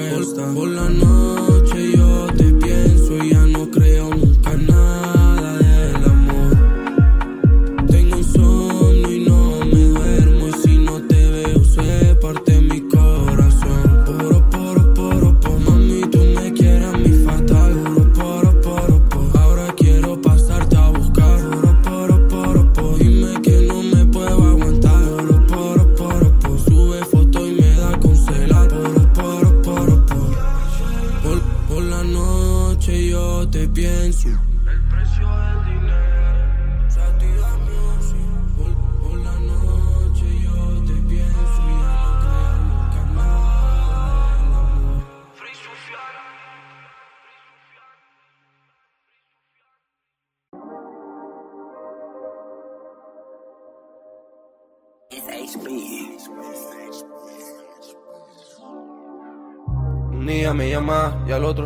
fiesta. 0.08 0.44
Por, 0.46 0.54
por 0.54 0.68
la 0.68 0.88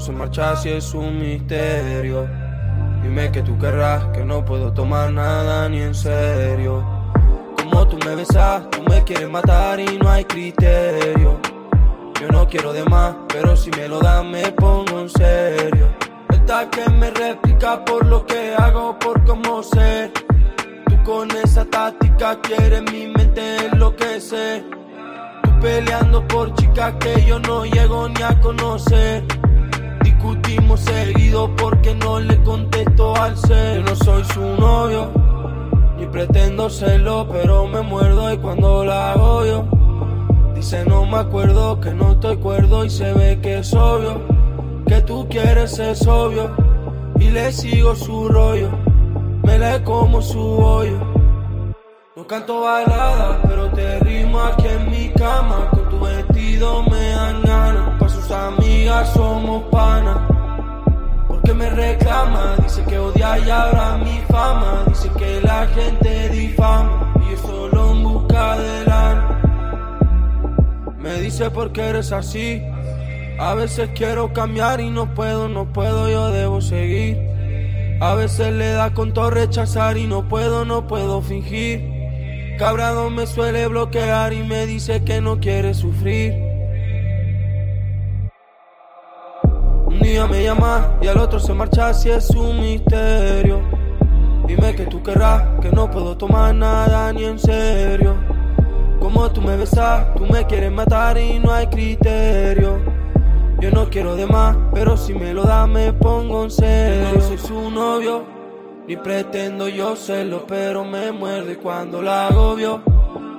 se 0.02 0.10
marcha 0.10 0.56
si 0.56 0.68
es 0.68 0.94
un 0.94 1.20
misterio. 1.20 2.28
Dime 3.04 3.30
que 3.30 3.40
tú 3.42 3.56
querrás, 3.56 4.04
que 4.06 4.24
no 4.24 4.44
puedo 4.44 4.72
tomar 4.72 5.12
nada 5.12 5.68
ni 5.68 5.80
en 5.80 5.94
serio. 5.94 6.84
Como 7.56 7.86
tú 7.86 7.96
me 8.04 8.16
besas, 8.16 8.68
tú 8.70 8.82
me 8.88 9.04
quieres 9.04 9.30
matar 9.30 9.78
y 9.78 9.98
no 9.98 10.10
hay 10.10 10.24
criterio. 10.24 11.40
Yo 12.20 12.28
no 12.32 12.48
quiero 12.48 12.72
de 12.72 12.84
más, 12.84 13.14
pero 13.28 13.56
si 13.56 13.70
me 13.70 13.86
lo 13.86 14.00
das 14.00 14.24
me 14.24 14.50
pongo 14.52 15.00
en 15.02 15.08
serio. 15.08 15.86
Esta 16.30 16.68
que 16.68 16.90
me 16.90 17.10
replica 17.10 17.84
por 17.84 18.04
lo 18.04 18.26
que 18.26 18.56
hago, 18.56 18.98
por 18.98 19.22
cómo 19.24 19.62
ser. 19.62 20.12
Tú 20.88 21.00
con 21.04 21.30
esa 21.30 21.64
táctica 21.64 22.40
quieres 22.40 22.82
mi 22.90 23.06
mente 23.06 23.66
enloquecer 23.66 24.64
Tú 25.44 25.50
peleando 25.60 26.26
por 26.26 26.52
chicas 26.54 26.94
que 26.98 27.24
yo 27.24 27.38
no 27.38 27.64
llego 27.64 28.08
ni 28.08 28.20
a 28.22 28.40
conocer 28.40 29.24
discutimos 30.22 30.80
seguido 30.80 31.54
porque 31.56 31.94
no 31.94 32.20
le 32.20 32.40
contesto 32.42 33.16
al 33.16 33.36
ser. 33.36 33.78
Yo 33.78 33.82
no 33.82 33.96
soy 33.96 34.24
su 34.24 34.40
novio, 34.40 35.10
ni 35.98 36.06
pretendo 36.06 36.70
serlo, 36.70 37.26
pero 37.30 37.66
me 37.66 37.82
muerdo 37.82 38.32
y 38.32 38.36
cuando 38.36 38.84
la 38.84 39.16
odio. 39.16 39.66
Dice 40.54 40.84
no 40.84 41.04
me 41.06 41.18
acuerdo, 41.18 41.80
que 41.80 41.92
no 41.92 42.12
estoy 42.12 42.36
cuerdo 42.36 42.84
y 42.84 42.90
se 42.90 43.12
ve 43.12 43.40
que 43.42 43.58
es 43.58 43.74
obvio. 43.74 44.22
Que 44.86 45.00
tú 45.00 45.26
quieres 45.28 45.78
es 45.78 46.06
obvio 46.06 46.50
y 47.18 47.30
le 47.30 47.50
sigo 47.50 47.96
su 47.96 48.28
rollo. 48.28 48.70
Me 49.42 49.58
le 49.58 49.82
como 49.82 50.22
su 50.22 50.40
hoyo 50.40 51.11
no 52.22 52.28
canto 52.28 52.60
baladas, 52.60 53.38
pero 53.48 53.68
te 53.72 53.98
rimo 53.98 54.38
aquí 54.38 54.68
en 54.68 54.88
mi 54.92 55.08
cama. 55.08 55.68
Con 55.70 55.88
tu 55.88 55.98
vestido 55.98 56.84
me 56.84 57.10
dan 57.10 57.42
ganas. 57.42 57.98
Para 57.98 58.08
sus 58.12 58.30
amigas 58.30 59.12
somos 59.12 59.64
panas. 59.72 60.18
Porque 61.26 61.52
me 61.52 61.68
reclama, 61.70 62.54
dice 62.62 62.84
que 62.84 62.96
odia 62.96 63.40
y 63.40 63.50
ahora 63.50 63.96
mi 63.96 64.20
fama. 64.30 64.84
Dice 64.86 65.10
que 65.18 65.40
la 65.40 65.66
gente 65.66 66.28
difama. 66.28 67.12
Y 67.26 67.32
yo 67.32 67.38
solo 67.38 67.90
en 67.90 68.04
busca 68.04 68.56
de 68.56 68.84
lana. 68.84 69.40
Me 71.00 71.14
dice 71.14 71.50
por 71.50 71.72
qué 71.72 71.88
eres 71.88 72.12
así. 72.12 72.62
A 73.40 73.54
veces 73.54 73.90
quiero 73.96 74.32
cambiar 74.32 74.80
y 74.80 74.90
no 74.90 75.12
puedo, 75.12 75.48
no 75.48 75.72
puedo, 75.72 76.08
yo 76.08 76.30
debo 76.30 76.60
seguir. 76.60 77.18
A 78.00 78.14
veces 78.14 78.52
le 78.52 78.70
da 78.74 78.94
con 78.94 79.12
todo 79.12 79.28
rechazar 79.30 79.96
y 79.96 80.06
no 80.06 80.28
puedo, 80.28 80.64
no 80.64 80.86
puedo 80.86 81.20
fingir. 81.20 81.91
Cabrado 82.58 83.10
me 83.10 83.26
suele 83.26 83.66
bloquear 83.66 84.32
y 84.32 84.42
me 84.42 84.66
dice 84.66 85.02
que 85.04 85.20
no 85.20 85.40
quiere 85.40 85.74
sufrir 85.74 86.52
Un 89.92 90.00
día 90.00 90.26
me 90.26 90.42
llama 90.42 90.96
y 91.02 91.06
al 91.06 91.18
otro 91.18 91.38
se 91.38 91.52
marcha 91.52 91.92
si 91.92 92.10
es 92.10 92.30
un 92.30 92.60
misterio. 92.60 93.60
Dime 94.46 94.74
que 94.74 94.86
tú 94.86 95.02
querrás, 95.02 95.60
que 95.60 95.70
no 95.70 95.90
puedo 95.90 96.16
tomar 96.16 96.54
nada 96.54 97.12
ni 97.12 97.24
en 97.24 97.38
serio. 97.38 98.16
Como 98.98 99.30
tú 99.30 99.42
me 99.42 99.56
besas, 99.56 100.14
tú 100.14 100.26
me 100.26 100.46
quieres 100.46 100.72
matar 100.72 101.18
y 101.18 101.38
no 101.38 101.52
hay 101.52 101.66
criterio. 101.66 102.80
Yo 103.60 103.70
no 103.70 103.90
quiero 103.90 104.16
de 104.16 104.26
más, 104.26 104.56
pero 104.72 104.96
si 104.96 105.12
me 105.12 105.34
lo 105.34 105.44
da 105.44 105.66
me 105.66 105.92
pongo 105.92 106.44
en 106.44 106.50
serio. 106.50 107.10
No 107.14 107.20
soy 107.20 107.38
su 107.38 107.70
novio, 107.70 108.24
ni 108.86 108.96
pretendo 108.96 109.68
yo 109.68 109.96
serlo, 109.96 110.44
pero 110.46 110.84
me 110.84 111.12
muerde 111.12 111.56
cuando 111.56 112.02
la 112.02 112.28
agobio. 112.28 112.82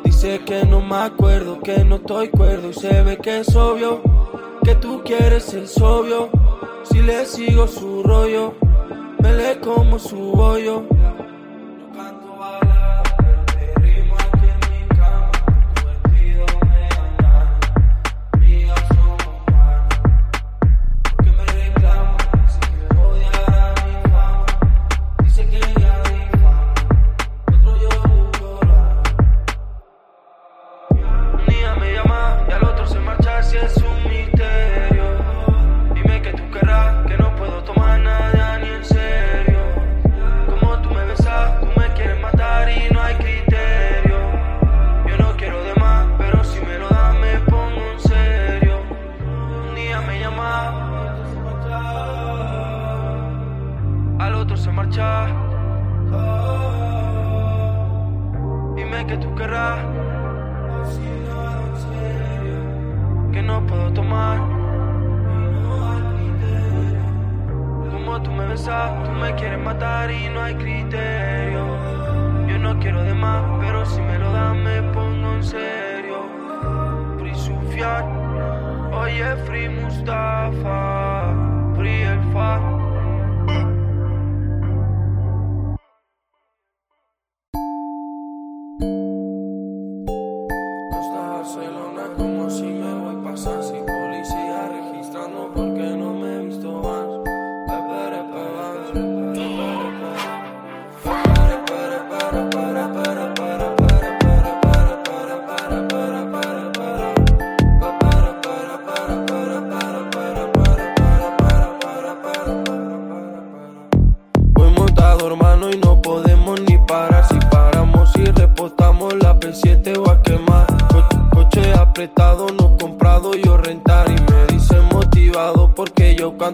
Dice 0.03 0.41
que 0.45 0.65
no 0.65 0.81
me 0.81 0.97
acuerdo, 0.97 1.59
que 1.59 1.83
no 1.83 1.95
estoy 1.95 2.29
cuerdo 2.29 2.69
y 2.69 2.73
se 2.73 3.01
ve 3.03 3.17
que 3.17 3.39
es 3.39 3.55
obvio 3.55 4.01
que 4.63 4.75
tú 4.75 5.01
quieres 5.03 5.53
el 5.53 5.67
sobio. 5.67 6.29
Si 6.83 7.01
le 7.01 7.25
sigo 7.25 7.67
su 7.67 8.03
rollo, 8.03 8.53
me 9.19 9.33
le 9.33 9.59
como 9.59 9.99
su 9.99 10.17
bollo. 10.17 10.83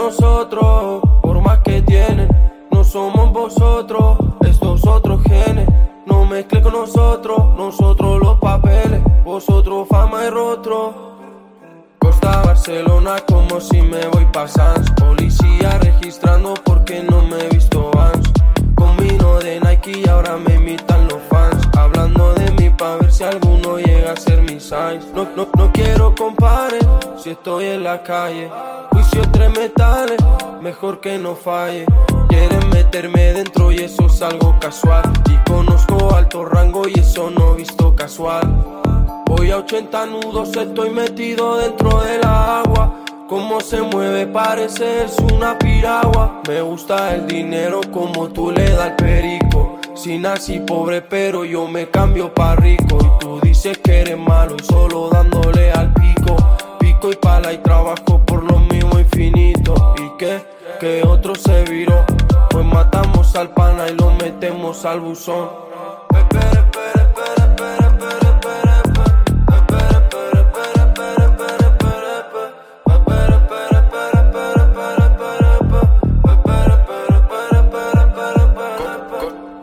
nosotros, 0.00 1.02
por 1.20 1.42
más 1.42 1.58
que 1.58 1.82
tienen, 1.82 2.28
no 2.70 2.82
somos 2.84 3.32
vosotros, 3.32 4.16
estos 4.46 4.86
otros 4.86 5.22
genes. 5.24 5.68
No 6.06 6.24
mezclen 6.24 6.62
con 6.62 6.72
nosotros, 6.72 7.54
nosotros 7.56 8.18
los 8.18 8.38
papeles, 8.38 9.02
vosotros 9.24 9.86
fama 9.88 10.24
y 10.24 10.30
rostro. 10.30 11.10
Costa 11.98 12.42
Barcelona 12.42 13.16
como 13.28 13.60
si 13.60 13.82
me 13.82 14.06
voy 14.08 14.24
pa' 14.32 14.48
Sans 14.48 14.90
Policía 14.92 15.78
registrando 15.82 16.54
porque 16.64 17.02
no 17.02 17.22
me 17.26 17.36
he 17.44 17.48
visto 17.50 17.90
Vans 17.94 18.32
Combino 18.74 19.38
de 19.38 19.60
Nike 19.60 20.00
y 20.02 20.08
ahora 20.08 20.38
me 20.38 20.54
imitan 20.54 21.08
los 21.08 21.20
fans 21.28 21.39
De 22.34 22.50
mí 22.52 22.70
pa' 22.70 22.96
ver 22.96 23.12
si 23.12 23.24
alguno 23.24 23.78
llega 23.78 24.12
a 24.12 24.16
ser 24.16 24.42
mi 24.42 24.60
size 24.60 25.00
No, 25.14 25.28
no, 25.36 25.48
no 25.56 25.72
quiero 25.72 26.14
comparen 26.14 26.86
si 27.22 27.30
estoy 27.30 27.66
en 27.66 27.84
la 27.84 28.02
calle 28.02 28.50
Juicio 28.90 29.22
tres 29.32 29.50
metales, 29.58 30.18
mejor 30.62 31.00
que 31.00 31.18
no 31.18 31.34
falle 31.34 31.86
Quieren 32.28 32.68
meterme 32.70 33.32
dentro 33.32 33.72
y 33.72 33.78
eso 33.78 34.06
es 34.06 34.22
algo 34.22 34.56
casual 34.60 35.02
Y 35.30 35.50
conozco 35.50 36.14
alto 36.14 36.44
rango 36.44 36.88
y 36.88 36.98
eso 36.98 37.30
no 37.30 37.54
visto 37.54 37.94
casual 37.94 38.70
Voy 39.30 39.52
a 39.52 39.58
80 39.58 40.06
nudos, 40.06 40.56
estoy 40.56 40.90
metido 40.90 41.56
dentro 41.56 42.00
del 42.00 42.24
agua. 42.24 43.04
Como 43.28 43.60
se 43.60 43.80
mueve 43.80 44.26
parece 44.26 45.06
una 45.32 45.56
piragua. 45.56 46.42
Me 46.48 46.60
gusta 46.62 47.14
el 47.14 47.28
dinero 47.28 47.80
como 47.92 48.28
tú 48.28 48.50
le 48.50 48.68
das 48.70 48.88
el 48.88 48.96
perico. 48.96 49.69
Si 49.94 50.18
nací 50.18 50.60
pobre 50.60 51.02
pero 51.02 51.44
yo 51.44 51.66
me 51.68 51.88
cambio 51.90 52.32
pa' 52.32 52.56
rico. 52.56 52.98
Y 53.00 53.18
tú 53.18 53.40
dices 53.42 53.78
que 53.78 54.00
eres 54.00 54.18
malo 54.18 54.56
solo 54.62 55.10
dándole 55.10 55.70
al 55.72 55.92
pico. 55.94 56.36
Pico 56.78 57.10
y 57.12 57.16
pala 57.16 57.52
y 57.52 57.58
trabajo 57.58 58.20
por 58.24 58.42
lo 58.44 58.58
mismo 58.60 58.98
infinito. 58.98 59.94
¿Y 59.98 60.16
qué? 60.18 60.42
Que 60.78 61.02
otro 61.02 61.34
se 61.34 61.64
viró. 61.64 62.04
Pues 62.50 62.64
matamos 62.64 63.34
al 63.36 63.50
pana 63.50 63.88
y 63.88 63.94
lo 63.94 64.12
metemos 64.12 64.84
al 64.84 65.00
buzón. 65.00 65.69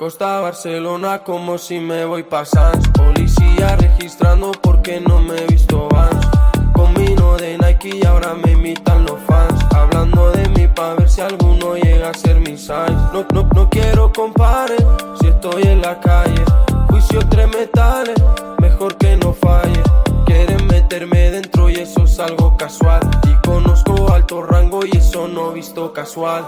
Costa 0.08 0.40
Barcelona 0.40 1.22
como 1.22 1.58
si 1.58 1.82
me 1.82 2.06
voy 2.06 2.24
pa' 2.24 2.46
Sans 2.46 2.88
Policía 2.92 3.76
registrando 3.76 4.54
porque 4.64 5.02
no 5.02 5.20
me 5.20 5.36
he 5.36 5.48
visto 5.48 5.90
Vans 5.90 6.26
Combino 6.72 7.36
de 7.36 7.58
Nike 7.58 8.00
y 8.02 8.06
ahora 8.06 8.34
me 8.34 8.54
imitan 8.54 9.06
los 9.06 9.20
fans 9.28 9.60
Hablando 9.76 10.32
de 10.32 10.48
mí 10.52 10.66
pa' 10.70 10.94
ver 10.94 11.10
si 11.10 11.20
alguno 11.20 11.76
llega 11.76 12.12
a 12.12 12.14
ser 12.14 12.40
mi 12.40 12.56
size 12.56 12.96
No, 13.12 13.28
no, 13.34 14.14
compares 14.14 14.82
si 15.20 15.28
estoy 15.28 15.64
en 15.64 15.82
la 15.82 16.00
calle. 16.00 16.42
Juicio 16.88 17.20
tres 17.28 17.50
metales, 17.50 18.16
mejor 18.62 18.96
que 18.96 19.18
no 19.18 19.34
falle. 19.34 19.84
Quieren 20.26 20.68
meterme 20.68 21.32
dentro 21.32 21.70
y 21.70 21.76
eso 21.76 22.06
es 22.06 22.18
algo 22.20 22.56
casual. 22.56 23.02
Y 23.28 23.46
conozco 23.46 24.14
alto 24.14 24.42
rango 24.42 24.86
y 24.86 24.96
eso 24.96 25.28
no 25.28 25.52
visto 25.52 25.92
casual. 25.92 26.46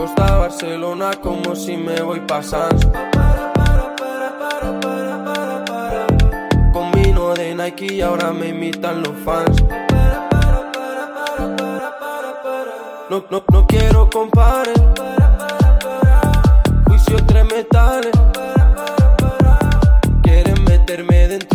Costa 0.00 0.38
Barcelona 0.38 1.10
como 1.20 1.54
si 1.54 1.76
me 1.76 2.00
voy 2.00 2.20
pasando. 2.20 2.90
Con 6.72 6.90
vino 6.92 7.34
de 7.34 7.54
Nike 7.54 7.96
y 7.96 8.00
ahora 8.00 8.32
me 8.32 8.48
imitan 8.48 9.02
los 9.02 9.12
fans. 9.22 9.62
No, 13.10 13.24
no, 13.30 13.44
no 13.52 13.66
quiero 13.66 14.08
compares. 14.08 14.80
Juicio 16.86 17.16
tres 17.26 17.44
metales. 17.44 18.12
Quieren 20.22 20.64
meterme 20.64 21.28
dentro 21.28 21.49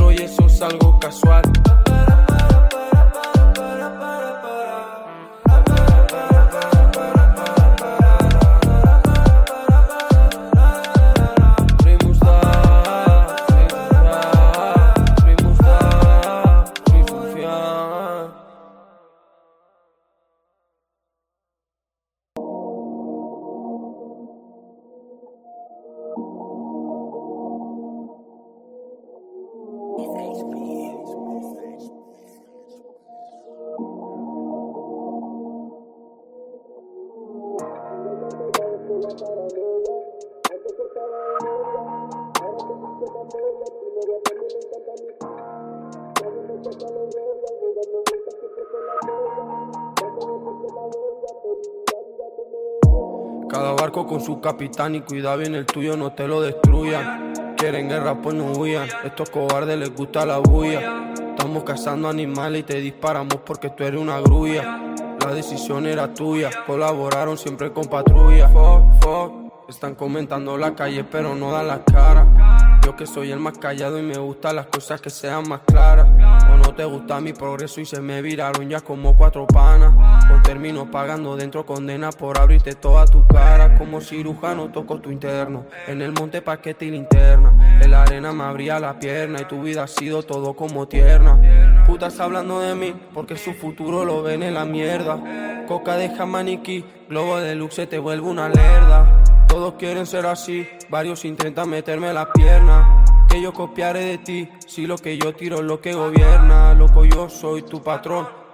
capitán 54.45 54.93
y 54.93 55.01
cuida 55.01 55.35
bien 55.37 55.55
el 55.55 55.65
tuyo, 55.65 55.97
no 55.97 56.11
te 56.11 56.27
lo 56.27 56.39
destruyan. 56.39 57.33
Quieren 57.57 57.89
guerra, 57.89 58.21
pues 58.21 58.35
no 58.35 58.51
huyan. 58.51 58.87
Estos 59.03 59.31
cobardes 59.31 59.75
les 59.75 59.91
gusta 59.91 60.23
la 60.23 60.37
bulla. 60.37 61.13
Estamos 61.31 61.63
cazando 61.63 62.07
animales 62.09 62.59
y 62.59 62.63
te 62.63 62.79
disparamos 62.79 63.37
porque 63.43 63.71
tú 63.71 63.83
eres 63.83 63.99
una 63.99 64.19
grulla. 64.19 64.93
La 65.25 65.33
decisión 65.33 65.87
era 65.87 66.13
tuya, 66.13 66.51
colaboraron 66.67 67.39
siempre 67.39 67.73
con 67.73 67.85
patrulla. 67.85 68.47
Fuck, 68.49 69.01
fuck. 69.01 69.67
Están 69.67 69.95
comentando 69.95 70.55
la 70.59 70.75
calle, 70.75 71.03
pero 71.03 71.33
no 71.33 71.51
dan 71.51 71.67
la 71.67 71.83
cara. 71.83 72.79
Yo 72.85 72.95
que 72.95 73.07
soy 73.07 73.31
el 73.31 73.39
más 73.39 73.57
callado 73.57 73.97
y 73.97 74.03
me 74.03 74.19
gustan 74.19 74.57
las 74.57 74.67
cosas 74.67 75.01
que 75.01 75.09
sean 75.09 75.49
más 75.49 75.61
claras. 75.65 76.07
O 76.51 76.55
no 76.55 76.75
te 76.75 76.85
gusta 76.85 77.19
mi 77.19 77.33
progreso 77.33 77.81
y 77.81 77.85
se 77.85 77.99
me 77.99 78.21
viraron 78.21 78.69
ya 78.69 78.79
como 78.81 79.17
cuatro 79.17 79.47
panas. 79.47 80.14
O 80.33 80.41
termino 80.41 80.89
pagando 80.89 81.35
dentro 81.35 81.65
condena 81.65 82.11
por 82.11 82.39
abrirte 82.39 82.73
toda 82.73 83.05
tu 83.05 83.25
cara. 83.27 83.77
Como 83.77 84.01
cirujano 84.01 84.69
toco 84.69 84.99
tu 84.99 85.11
interno. 85.11 85.65
En 85.87 86.01
el 86.01 86.11
monte 86.11 86.41
paquete 86.41 86.85
y 86.85 86.91
linterna. 86.91 87.79
En 87.81 87.91
la 87.91 88.03
arena 88.03 88.31
me 88.31 88.43
abría 88.43 88.79
la 88.79 88.97
pierna 88.97 89.41
y 89.41 89.45
tu 89.45 89.61
vida 89.61 89.83
ha 89.83 89.87
sido 89.87 90.23
todo 90.23 90.55
como 90.55 90.87
tierna. 90.87 91.85
Putas 91.85 92.19
hablando 92.19 92.59
de 92.59 92.73
mí 92.75 92.93
porque 93.13 93.37
su 93.37 93.53
futuro 93.53 94.05
lo 94.05 94.23
ven 94.23 94.43
en 94.43 94.55
la 94.55 94.65
mierda. 94.65 95.65
Coca 95.67 95.95
de 95.97 96.09
maniquí, 96.25 96.85
globo 97.09 97.37
de 97.37 97.55
luxe 97.55 97.87
te 97.87 97.99
vuelve 97.99 98.27
una 98.27 98.49
lerda. 98.49 99.23
Todos 99.47 99.75
quieren 99.75 100.05
ser 100.05 100.25
así, 100.25 100.67
varios 100.89 101.25
intentan 101.25 101.69
meterme 101.69 102.13
la 102.13 102.31
pierna. 102.31 103.03
Que 103.29 103.41
yo 103.41 103.53
copiaré 103.53 104.01
de 104.05 104.17
ti, 104.19 104.49
si 104.65 104.85
lo 104.85 104.97
que 104.97 105.17
yo 105.17 105.33
tiro 105.33 105.57
es 105.57 105.63
lo 105.63 105.81
que 105.81 105.93
gobierna. 105.93 106.73
Loco, 106.73 107.05
yo 107.05 107.29
soy 107.29 107.63
tu 107.63 107.81
patrón 107.81 108.44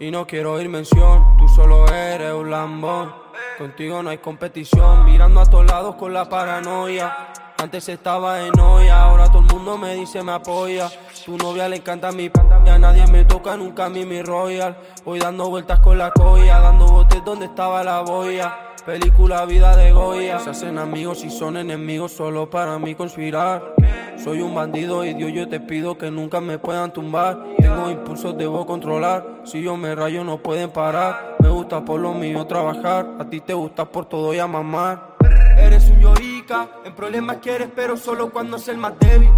y, 0.00 0.10
no 0.10 0.26
quiero 0.26 0.54
oír 0.54 0.68
mención. 0.68 1.36
Tú 1.38 1.46
solo 1.48 1.86
eres 1.88 2.32
un 2.32 2.50
lambón, 2.50 3.14
contigo 3.58 4.02
no 4.02 4.10
hay 4.10 4.18
competición. 4.18 5.04
Mirando 5.04 5.40
a 5.40 5.46
todos 5.46 5.66
lados 5.66 5.94
con 5.96 6.12
la 6.12 6.28
paranoia. 6.28 7.28
Antes 7.58 7.90
estaba 7.90 8.46
en 8.46 8.58
olla, 8.58 9.02
ahora 9.02 9.26
todo 9.26 9.42
el 9.42 9.54
mundo 9.54 9.76
me 9.76 9.94
dice 9.94 10.22
me 10.22 10.32
apoya. 10.32 10.90
Tu 11.24 11.36
novia 11.36 11.68
le 11.68 11.76
encanta 11.76 12.10
mi 12.10 12.30
p 12.30 12.40
a 12.40 12.78
nadie 12.78 13.06
me 13.08 13.26
toca 13.26 13.54
nunca 13.56 13.84
a 13.84 13.88
mí 13.90 14.06
mi 14.06 14.22
royal. 14.22 14.78
Voy 15.04 15.18
dando 15.18 15.50
vueltas 15.50 15.80
con 15.80 15.98
la 15.98 16.10
colla, 16.10 16.58
dando 16.60 16.86
botes 16.86 17.22
donde 17.22 17.46
estaba 17.46 17.84
la 17.84 18.00
boya. 18.00 18.70
Película 18.86 19.44
Vida 19.44 19.76
de 19.76 19.92
Goya. 19.92 20.38
Se 20.38 20.50
hacen 20.50 20.78
amigos 20.78 21.22
y 21.22 21.30
son 21.30 21.58
enemigos 21.58 22.12
solo 22.12 22.48
para 22.48 22.78
mí 22.78 22.94
conspirar. 22.94 23.74
Soy 24.22 24.42
un 24.42 24.54
bandido 24.54 25.02
y 25.02 25.14
Dios 25.14 25.32
yo 25.32 25.48
te 25.48 25.60
pido 25.60 25.96
que 25.96 26.10
nunca 26.10 26.42
me 26.42 26.58
puedan 26.58 26.92
tumbar. 26.92 27.42
Tengo 27.58 27.90
impulsos, 27.90 28.36
debo 28.36 28.66
controlar. 28.66 29.40
Si 29.44 29.62
yo 29.62 29.78
me 29.78 29.94
rayo 29.94 30.24
no 30.24 30.42
pueden 30.42 30.68
parar. 30.70 31.36
Me 31.38 31.48
gusta 31.48 31.82
por 31.82 31.98
lo 31.98 32.12
mío 32.12 32.46
trabajar. 32.46 33.16
A 33.18 33.30
ti 33.30 33.40
te 33.40 33.54
gusta 33.54 33.90
por 33.90 34.04
todo 34.04 34.34
y 34.34 34.38
a 34.38 34.46
mamar. 34.46 35.16
Eres 35.56 35.88
un 35.88 36.00
llorica, 36.00 36.68
en 36.84 36.94
problemas 36.94 37.38
quieres 37.38 37.70
pero 37.74 37.96
solo 37.96 38.30
cuando 38.30 38.58
es 38.58 38.68
el 38.68 38.76
más 38.76 38.92
débil. 39.00 39.30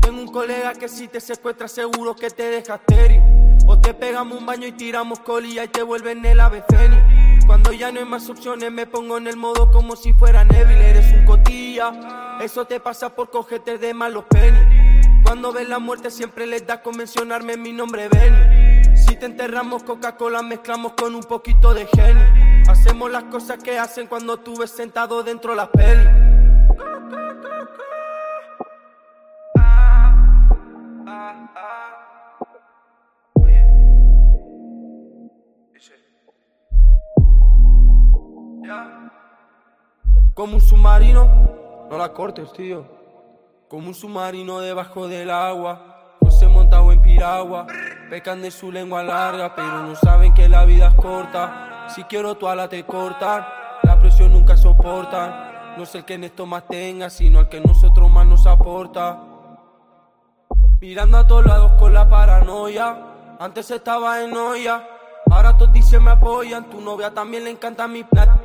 Tengo 0.00 0.20
un 0.20 0.28
colega 0.28 0.72
que 0.72 0.88
si 0.88 1.06
te 1.06 1.20
secuestra 1.20 1.68
seguro 1.68 2.16
que 2.16 2.28
te 2.28 2.50
deja 2.50 2.74
estéril. 2.74 3.20
O 3.68 3.78
te 3.78 3.94
pegamos 3.94 4.38
un 4.38 4.46
baño 4.46 4.66
y 4.66 4.72
tiramos 4.72 5.20
colilla 5.20 5.62
y 5.62 5.68
te 5.68 5.84
vuelven 5.84 6.26
el 6.26 6.40
ave. 6.40 6.64
Cuando 7.46 7.70
ya 7.72 7.92
no 7.92 8.00
hay 8.00 8.06
más 8.06 8.28
opciones 8.28 8.72
me 8.72 8.86
pongo 8.86 9.18
en 9.18 9.28
el 9.28 9.36
modo 9.36 9.70
como 9.70 9.94
si 9.94 10.12
fuera 10.12 10.44
Neville 10.44 10.90
Eres 10.90 11.12
un 11.12 11.24
eso 12.40 12.64
te 12.64 12.80
pasa 12.80 13.10
por 13.10 13.30
cogerte 13.30 13.76
de 13.76 13.92
malos 13.92 14.24
penny. 14.30 15.22
Cuando 15.22 15.52
ves 15.52 15.68
la 15.68 15.78
muerte 15.78 16.10
siempre 16.10 16.46
les 16.46 16.66
da 16.66 16.82
con 16.82 16.96
mencionarme 16.96 17.56
mi 17.56 17.72
nombre 17.72 18.08
Benny. 18.08 18.96
Si 18.96 19.16
te 19.16 19.26
enterramos 19.26 19.82
Coca-Cola 19.82 20.40
mezclamos 20.42 20.92
con 20.92 21.14
un 21.14 21.22
poquito 21.22 21.74
de 21.74 21.86
genio 21.86 22.24
Hacemos 22.68 23.10
las 23.10 23.24
cosas 23.24 23.62
que 23.62 23.78
hacen 23.78 24.06
cuando 24.06 24.38
tú 24.38 24.56
ves 24.56 24.70
sentado 24.70 25.22
dentro 25.22 25.50
de 25.50 25.56
la 25.56 25.70
peli. 25.70 26.26
Como 40.34 40.54
un 40.54 40.60
submarino, 40.60 41.55
no 41.90 41.98
la 41.98 42.12
cortes, 42.12 42.52
tío. 42.52 42.84
Como 43.68 43.88
un 43.88 43.94
submarino 43.94 44.60
debajo 44.60 45.08
del 45.08 45.30
agua. 45.30 46.16
José 46.20 46.48
montado 46.48 46.92
en 46.92 47.02
piragua. 47.02 47.66
Pecan 48.10 48.42
de 48.42 48.50
su 48.50 48.70
lengua 48.70 49.02
larga, 49.02 49.54
pero 49.54 49.82
no 49.82 49.94
saben 49.96 50.34
que 50.34 50.48
la 50.48 50.64
vida 50.64 50.88
es 50.88 50.94
corta. 50.94 51.86
Si 51.88 52.04
quiero 52.04 52.34
tu 52.36 52.48
ala 52.48 52.68
te 52.68 52.84
cortan. 52.84 53.44
La 53.82 53.98
presión 53.98 54.32
nunca 54.32 54.56
soportan. 54.56 55.76
No 55.76 55.82
es 55.82 55.94
el 55.94 56.04
que 56.04 56.14
en 56.14 56.24
esto 56.24 56.46
más 56.46 56.66
tenga, 56.66 57.10
sino 57.10 57.40
el 57.40 57.48
que 57.48 57.60
nosotros 57.60 58.10
más 58.10 58.26
nos 58.26 58.46
aporta. 58.46 59.18
Mirando 60.80 61.18
a 61.18 61.26
todos 61.26 61.44
lados 61.46 61.72
con 61.78 61.92
la 61.92 62.08
paranoia. 62.08 63.36
Antes 63.38 63.70
estaba 63.70 64.22
en 64.22 64.36
olla. 64.36 64.86
Ahora 65.30 65.56
todos 65.56 65.72
dicen 65.72 66.02
me 66.04 66.12
apoyan. 66.12 66.64
Tu 66.70 66.80
novia 66.80 67.12
también 67.12 67.44
le 67.44 67.50
encanta 67.50 67.86
mi 67.88 68.04
na- 68.12 68.35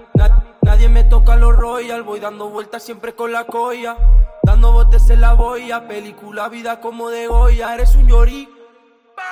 Nadie 0.72 0.88
me 0.88 1.03
toca 1.03 1.36
los 1.36 1.53
royal. 1.53 2.01
Voy 2.01 2.22
dando 2.22 2.47
vueltas 2.47 2.82
siempre 2.82 3.13
con 3.13 3.34
la 3.34 3.43
colla. 3.43 3.97
Dando 4.41 4.72
botes 4.72 5.09
en 5.09 5.19
la 5.19 5.34
boya. 5.34 5.86
Película 5.86 6.47
vida 6.47 6.80
como 6.80 7.09
de 7.09 7.28
Goya. 7.28 7.76
Eres 7.76 7.93
un 7.95 8.07
llorí. 8.07 8.47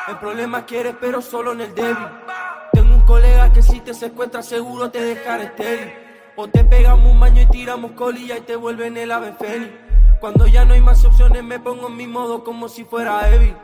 El 0.09 0.17
problema 0.17 0.65
quieres, 0.65 0.95
pero 0.99 1.21
solo 1.21 1.53
en 1.53 1.61
el 1.61 1.73
débil. 1.73 2.09
Tengo 2.73 2.93
un 2.93 3.03
colega 3.03 3.53
que 3.53 3.61
si 3.61 3.79
te 3.79 3.93
secuestra 3.93 4.43
seguro 4.43 4.91
te 4.91 5.01
dejará 5.01 5.43
estéril. 5.43 5.93
O 6.35 6.49
te 6.49 6.65
pegamos 6.65 7.09
un 7.09 7.17
baño 7.21 7.43
y 7.43 7.45
tiramos 7.45 7.93
colilla 7.93 8.37
y 8.37 8.41
te 8.41 8.57
vuelven 8.57 8.97
el 8.97 9.09
ave 9.09 9.31
fénix. 9.39 9.71
Cuando 10.19 10.45
ya 10.45 10.65
no 10.65 10.73
hay 10.73 10.81
más 10.81 11.05
opciones 11.05 11.41
me 11.41 11.57
pongo 11.57 11.87
en 11.87 11.95
mi 11.95 12.05
modo 12.05 12.43
como 12.43 12.67
si 12.67 12.83
fuera 12.83 13.33
Evil. 13.33 13.55